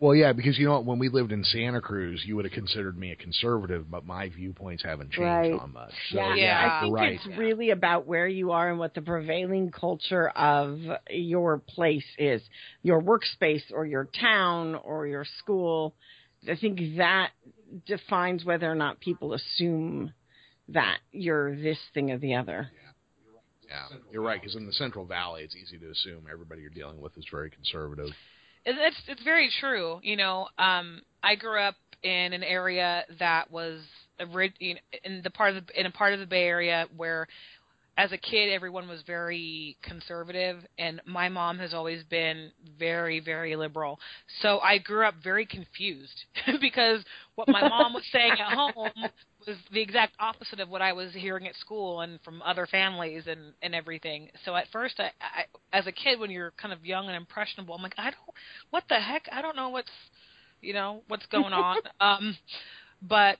[0.00, 0.84] Well, yeah, because you know what?
[0.84, 4.28] When we lived in Santa Cruz, you would have considered me a conservative, but my
[4.28, 5.52] viewpoints haven't changed Right.
[5.52, 5.92] on much.
[6.10, 6.78] So, yeah, Yeah.
[6.78, 7.12] I think right.
[7.14, 10.78] it's really about where you are and what the prevailing culture of
[11.10, 12.48] your place is,
[12.82, 15.96] your workspace or your town or your school.
[16.48, 17.32] I think that
[17.86, 20.12] defines whether or not people assume
[20.68, 22.70] that you're this thing or the other.
[22.72, 22.87] Yeah,
[24.10, 24.40] you're right.
[24.40, 27.50] Because in the Central Valley, it's easy to assume everybody you're dealing with is very
[27.50, 28.10] conservative.
[28.64, 30.00] It's it's very true.
[30.02, 33.80] You know, um, I grew up in an area that was
[34.32, 36.86] ori- you know, in the part of the, in a part of the Bay Area
[36.96, 37.26] where,
[37.96, 43.56] as a kid, everyone was very conservative, and my mom has always been very very
[43.56, 43.98] liberal.
[44.42, 46.24] So I grew up very confused
[46.60, 47.04] because
[47.34, 49.10] what my mom was saying at home
[49.48, 53.24] was the exact opposite of what I was hearing at school and from other families
[53.26, 54.28] and and everything.
[54.44, 57.74] So at first, I, I as a kid, when you're kind of young and impressionable,
[57.74, 58.36] I'm like, I don't,
[58.70, 59.28] what the heck?
[59.32, 59.90] I don't know what's,
[60.60, 61.78] you know, what's going on.
[62.00, 62.36] um,
[63.02, 63.38] but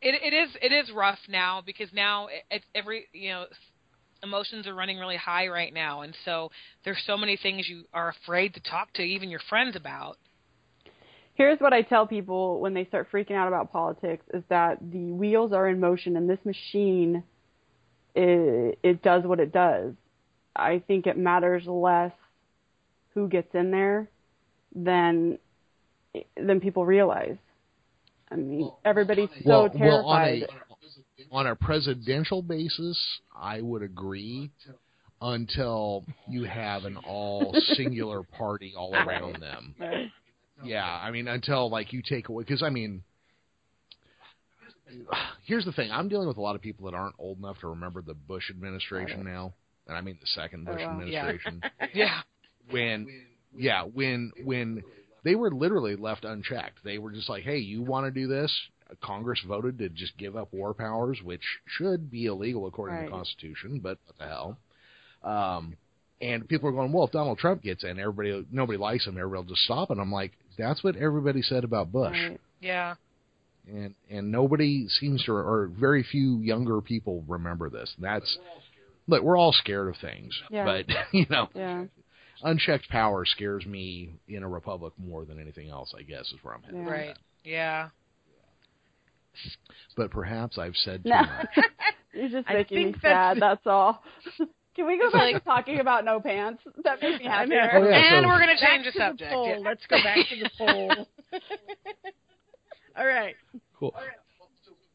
[0.00, 3.46] it it is it is rough now because now it, it's every you know
[4.22, 6.50] emotions are running really high right now and so
[6.84, 10.16] there's so many things you are afraid to talk to even your friends about
[11.38, 15.12] Here's what I tell people when they start freaking out about politics is that the
[15.12, 17.22] wheels are in motion and this machine
[18.16, 19.94] it, it does what it does.
[20.56, 22.10] I think it matters less
[23.14, 24.10] who gets in there
[24.74, 25.38] than
[26.36, 27.36] than people realize.
[28.32, 29.84] I mean, everybody's so well, terrified.
[29.92, 30.46] well, on a
[31.30, 32.98] on a presidential basis,
[33.40, 34.50] I would agree
[35.20, 39.76] until you have an all singular party all around them.
[40.58, 40.68] Right.
[40.68, 43.02] Yeah, I mean until like you take away because I mean
[45.44, 45.90] here's the thing.
[45.90, 48.50] I'm dealing with a lot of people that aren't old enough to remember the Bush
[48.50, 49.54] administration now,
[49.86, 50.90] and I mean the second Oh, Bush wow.
[50.92, 51.62] Administration.
[51.94, 52.22] yeah
[52.70, 53.06] when
[53.56, 54.82] yeah, when when
[55.24, 56.84] they were literally left unchecked.
[56.84, 58.54] They were just like, "Hey, you want to do this?"
[59.02, 63.10] Congress voted to just give up war powers, which should be illegal according to the
[63.10, 64.58] Constitution, but what the hell?
[65.22, 65.76] Um,
[66.22, 69.18] and people are going, "Well, if Donald Trump gets in, everybody nobody likes him.
[69.18, 72.40] Everybody will just stop." And I'm like, "That's what everybody said about Bush." Right.
[72.60, 72.94] yeah
[73.70, 78.38] and and nobody seems to or very few younger people remember this that's
[79.06, 80.64] look we're all scared of things Yeah.
[80.64, 81.84] but you know Yeah.
[82.42, 86.54] unchecked power scares me in a republic more than anything else i guess is where
[86.54, 86.90] i'm headed Yeah.
[86.90, 87.48] right that.
[87.50, 87.88] yeah
[89.96, 91.20] but perhaps i've said too No.
[91.20, 91.48] much
[92.14, 93.42] You're just making me think that's- sad.
[93.42, 94.02] That's all.
[94.78, 96.62] Can we go back like- to talking about no pants?
[96.84, 97.56] That makes me I know.
[97.58, 97.70] happier.
[97.84, 99.48] Oh, yeah, and so- we're going to Back change the to subject The poll.
[99.48, 99.56] yeah.
[99.68, 101.06] Let's go back to the poll.
[102.96, 103.34] All right.
[103.78, 103.94] cool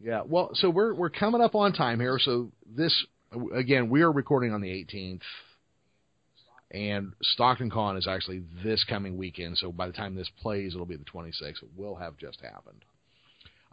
[0.02, 3.06] yeah well so we're we're coming up on time here so this
[3.56, 5.22] again we are recording on the 18th
[6.72, 9.58] and Stockton Con is actually this coming weekend.
[9.60, 11.62] So by the time this plays, it'll be the 26th.
[11.62, 12.84] It will have just happened.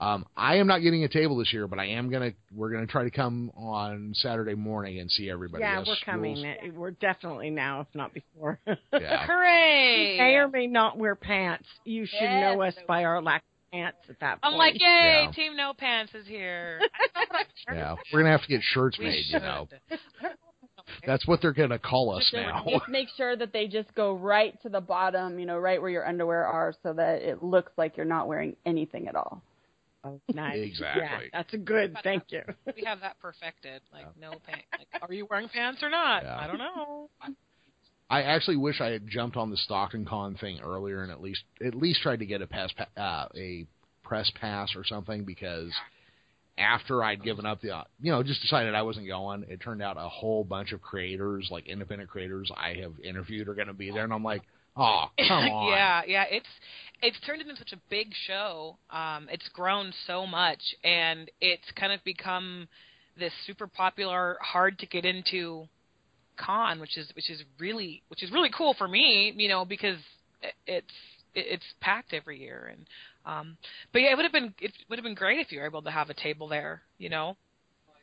[0.00, 2.30] Um, I am not getting a table this year, but I am gonna.
[2.54, 5.62] We're gonna try to come on Saturday morning and see everybody.
[5.62, 6.42] yeah, Yes, we're coming.
[6.42, 6.74] rules.
[6.74, 8.58] We're definitely now, if not before.
[8.92, 9.26] Yeah.
[9.26, 11.68] hooray may or may not wear pants.
[11.84, 12.40] You should Yes.
[12.42, 14.52] know us by our lack of pants at that point.
[14.54, 15.24] I'm like, yay!
[15.26, 15.32] Yeah.
[15.32, 16.80] Team No Pants is here.
[17.72, 19.24] Yeah, we're gonna have to get shirts We made.
[19.26, 19.34] should.
[19.34, 19.68] You know,
[21.06, 22.64] that's what they're gonna call us Just, now.
[22.68, 25.90] just make sure that they just go right to the bottom, you know, right where
[25.90, 29.42] your underwear are, so that it looks like you're not wearing anything at all.
[30.04, 30.58] Oh, nice.
[30.58, 31.02] Exactly.
[31.02, 31.96] Yeah, that's a good.
[32.02, 32.42] Thank you.
[32.76, 33.82] we have that perfected.
[33.92, 34.64] Like no pants.
[34.72, 36.22] Like, are you wearing pants or not?
[36.22, 36.38] Yeah.
[36.38, 37.10] I don't know.
[38.10, 41.44] I actually wish I had jumped on the Stockton Con thing earlier and at least
[41.64, 43.66] at least tried to get a pass pa- uh, a
[44.02, 45.70] press pass or something because
[46.58, 49.80] after I'd given up the uh, you know just decided I wasn't going, it turned
[49.80, 53.74] out a whole bunch of creators like independent creators I have interviewed are going to
[53.74, 54.42] be there, and I'm like,
[54.80, 56.24] oh come on, yeah, yeah.
[56.30, 56.48] It's
[57.02, 58.76] it's turned into such a big show.
[58.90, 62.68] Um, it's grown so much, and it's kind of become
[63.18, 65.66] this super popular, hard to get into
[66.36, 69.98] con, which is which is really which is really cool for me, you know, because
[70.66, 70.86] it's
[71.34, 72.86] it's packed every year and
[73.26, 73.56] um
[73.92, 75.82] but yeah it would have been it would have been great if you were able
[75.82, 77.36] to have a table there you know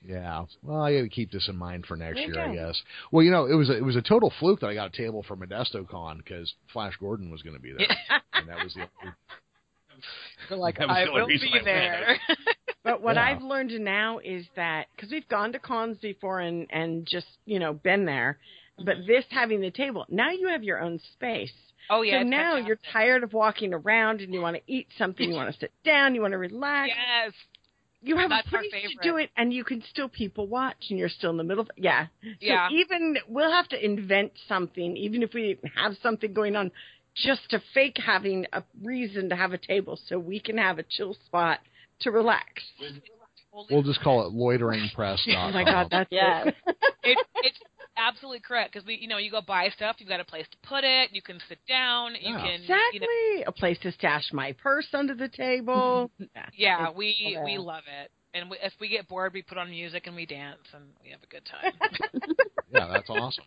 [0.06, 0.46] Yeah.
[0.62, 2.82] Well, I got to keep this in mind for next There you year, I guess.
[3.12, 4.98] Well, you know, it was a, it was a total fluke that I got a
[4.98, 7.88] table for Modesto Con because Flash Gordon was going to be there,
[8.34, 9.16] and that was the only,
[10.50, 12.20] You're like I the will be I there
[12.84, 13.24] But what Yeah.
[13.24, 17.60] I've learned now is that because we've gone to cons before and and just you
[17.60, 18.38] know been there,
[18.78, 21.52] but this having the table now you have your own space.
[21.90, 24.88] oh yeah so it's now you're tired of walking around and you want to eat
[24.98, 26.90] something, you want to sit down, you want to relax.
[26.96, 27.34] yes
[28.02, 31.00] You have That's a place to do it, and you can still people watch, and
[31.00, 31.64] you're still in the middle.
[31.64, 32.70] of Yeah, So Yeah.
[32.70, 36.72] even we'll have to invent something, even if we have something going on,
[37.16, 40.84] just to fake having a reason to have a table, so we can have a
[40.84, 41.60] chill spot
[42.02, 42.64] to relax.
[43.72, 45.26] we'll just call it loitering press.
[45.36, 46.48] Oh my God, that's Yes.
[46.68, 46.78] it.
[47.04, 47.60] it, it's
[47.98, 50.58] absolutely correct because we, you know, you go buy stuff, you've got a place to
[50.68, 52.42] put it, you can sit down, you Yeah.
[52.42, 56.12] can, exactly you know, a place to stash my purse under the table.
[56.20, 57.44] yeah, yeah, It's- we okay.
[57.46, 58.12] we love it.
[58.34, 61.10] And we, if we get bored, we put on music and we dance and we
[61.10, 61.74] have a good time.
[62.70, 63.46] Yeah, that's awesome.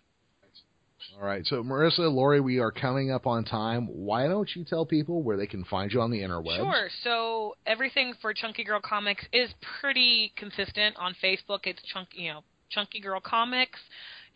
[1.21, 3.87] All right, so Marisa, Lori, we are coming up on time.
[3.87, 6.57] Why don't you tell people where they can find you on the interwebs?
[6.57, 6.89] Sure.
[7.05, 11.61] So everything for Chunky Girl Comics is pretty consistent on Facebook.
[11.65, 12.41] It's chunky, you know,
[12.71, 13.79] Chunky Girl Comics.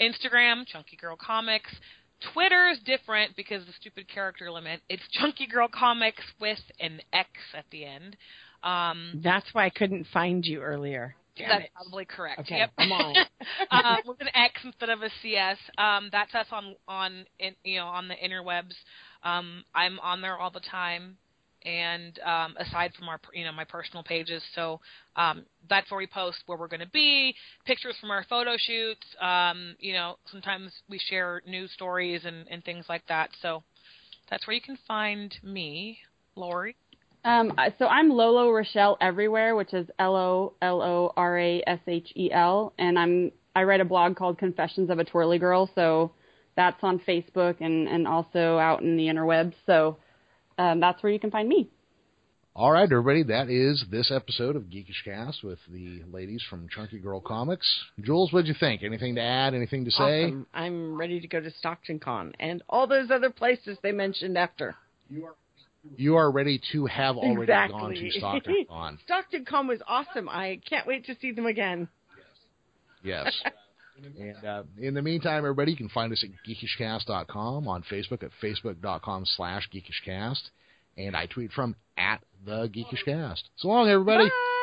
[0.01, 1.71] Instagram, Chunky Girl Comics.
[2.33, 4.81] Twitter is different because of the stupid character limit.
[4.89, 8.17] It's Chunky Girl Comics with an X at the end.
[8.63, 11.17] Um, That's why I couldn't find you earlier.
[11.37, 11.71] Damn that's it.
[11.75, 12.39] probably correct.
[12.41, 12.71] Okay, Yep.
[12.79, 13.17] I'm on.
[13.73, 15.59] um, with an X instead of a CS.
[15.77, 18.73] Um, that's us on on in, you know on the interwebs.
[19.25, 21.17] Um, I'm on there all the time,
[21.65, 24.81] and um, aside from our you know my personal pages, so
[25.17, 27.35] um, that's where we post where we're going to be,
[27.65, 29.07] pictures from our photo shoots.
[29.21, 33.31] Um, you know, sometimes we share news stories and and things like that.
[33.41, 33.63] So
[34.31, 35.99] that's where you can find me,
[36.37, 36.77] Lori.
[37.25, 41.81] Um, so I'm Lolo Rashel everywhere, which is L O L O R A S
[41.87, 45.71] H E L, and I'm I write a blog called Confessions of a Twirly Girl.
[45.75, 46.13] So
[46.57, 49.55] that's on Facebook and and also out in the interwebs.
[49.65, 49.97] So
[50.59, 51.69] um, that's where you can find me.
[52.57, 57.01] All right, everybody, that is this episode of Geekish Cast with the ladies from Chunky
[57.01, 57.69] Girl Comics.
[58.01, 58.85] Jules, what'd you think?
[58.85, 59.55] Anything to add?
[59.55, 60.27] Anything to say?
[60.27, 60.47] Awesome.
[60.55, 64.77] I'm ready to go to Stockton Con and all those other places they mentioned after.
[65.97, 67.81] You are ready to have already exactly.
[67.81, 68.99] gone to Stockton Con.
[69.05, 70.29] Stockton Con was awesome.
[70.29, 71.89] I can't wait to see them again.
[73.03, 73.35] Yes.
[73.97, 78.31] And uh, in the meantime, everybody, you can find us at geekishcast.com, on Facebook at
[78.43, 80.51] facebook.com slash geekishcast,
[80.97, 83.43] and I tweet from at the geekishcast.
[83.57, 84.29] So long, everybody.
[84.29, 84.54] Bye.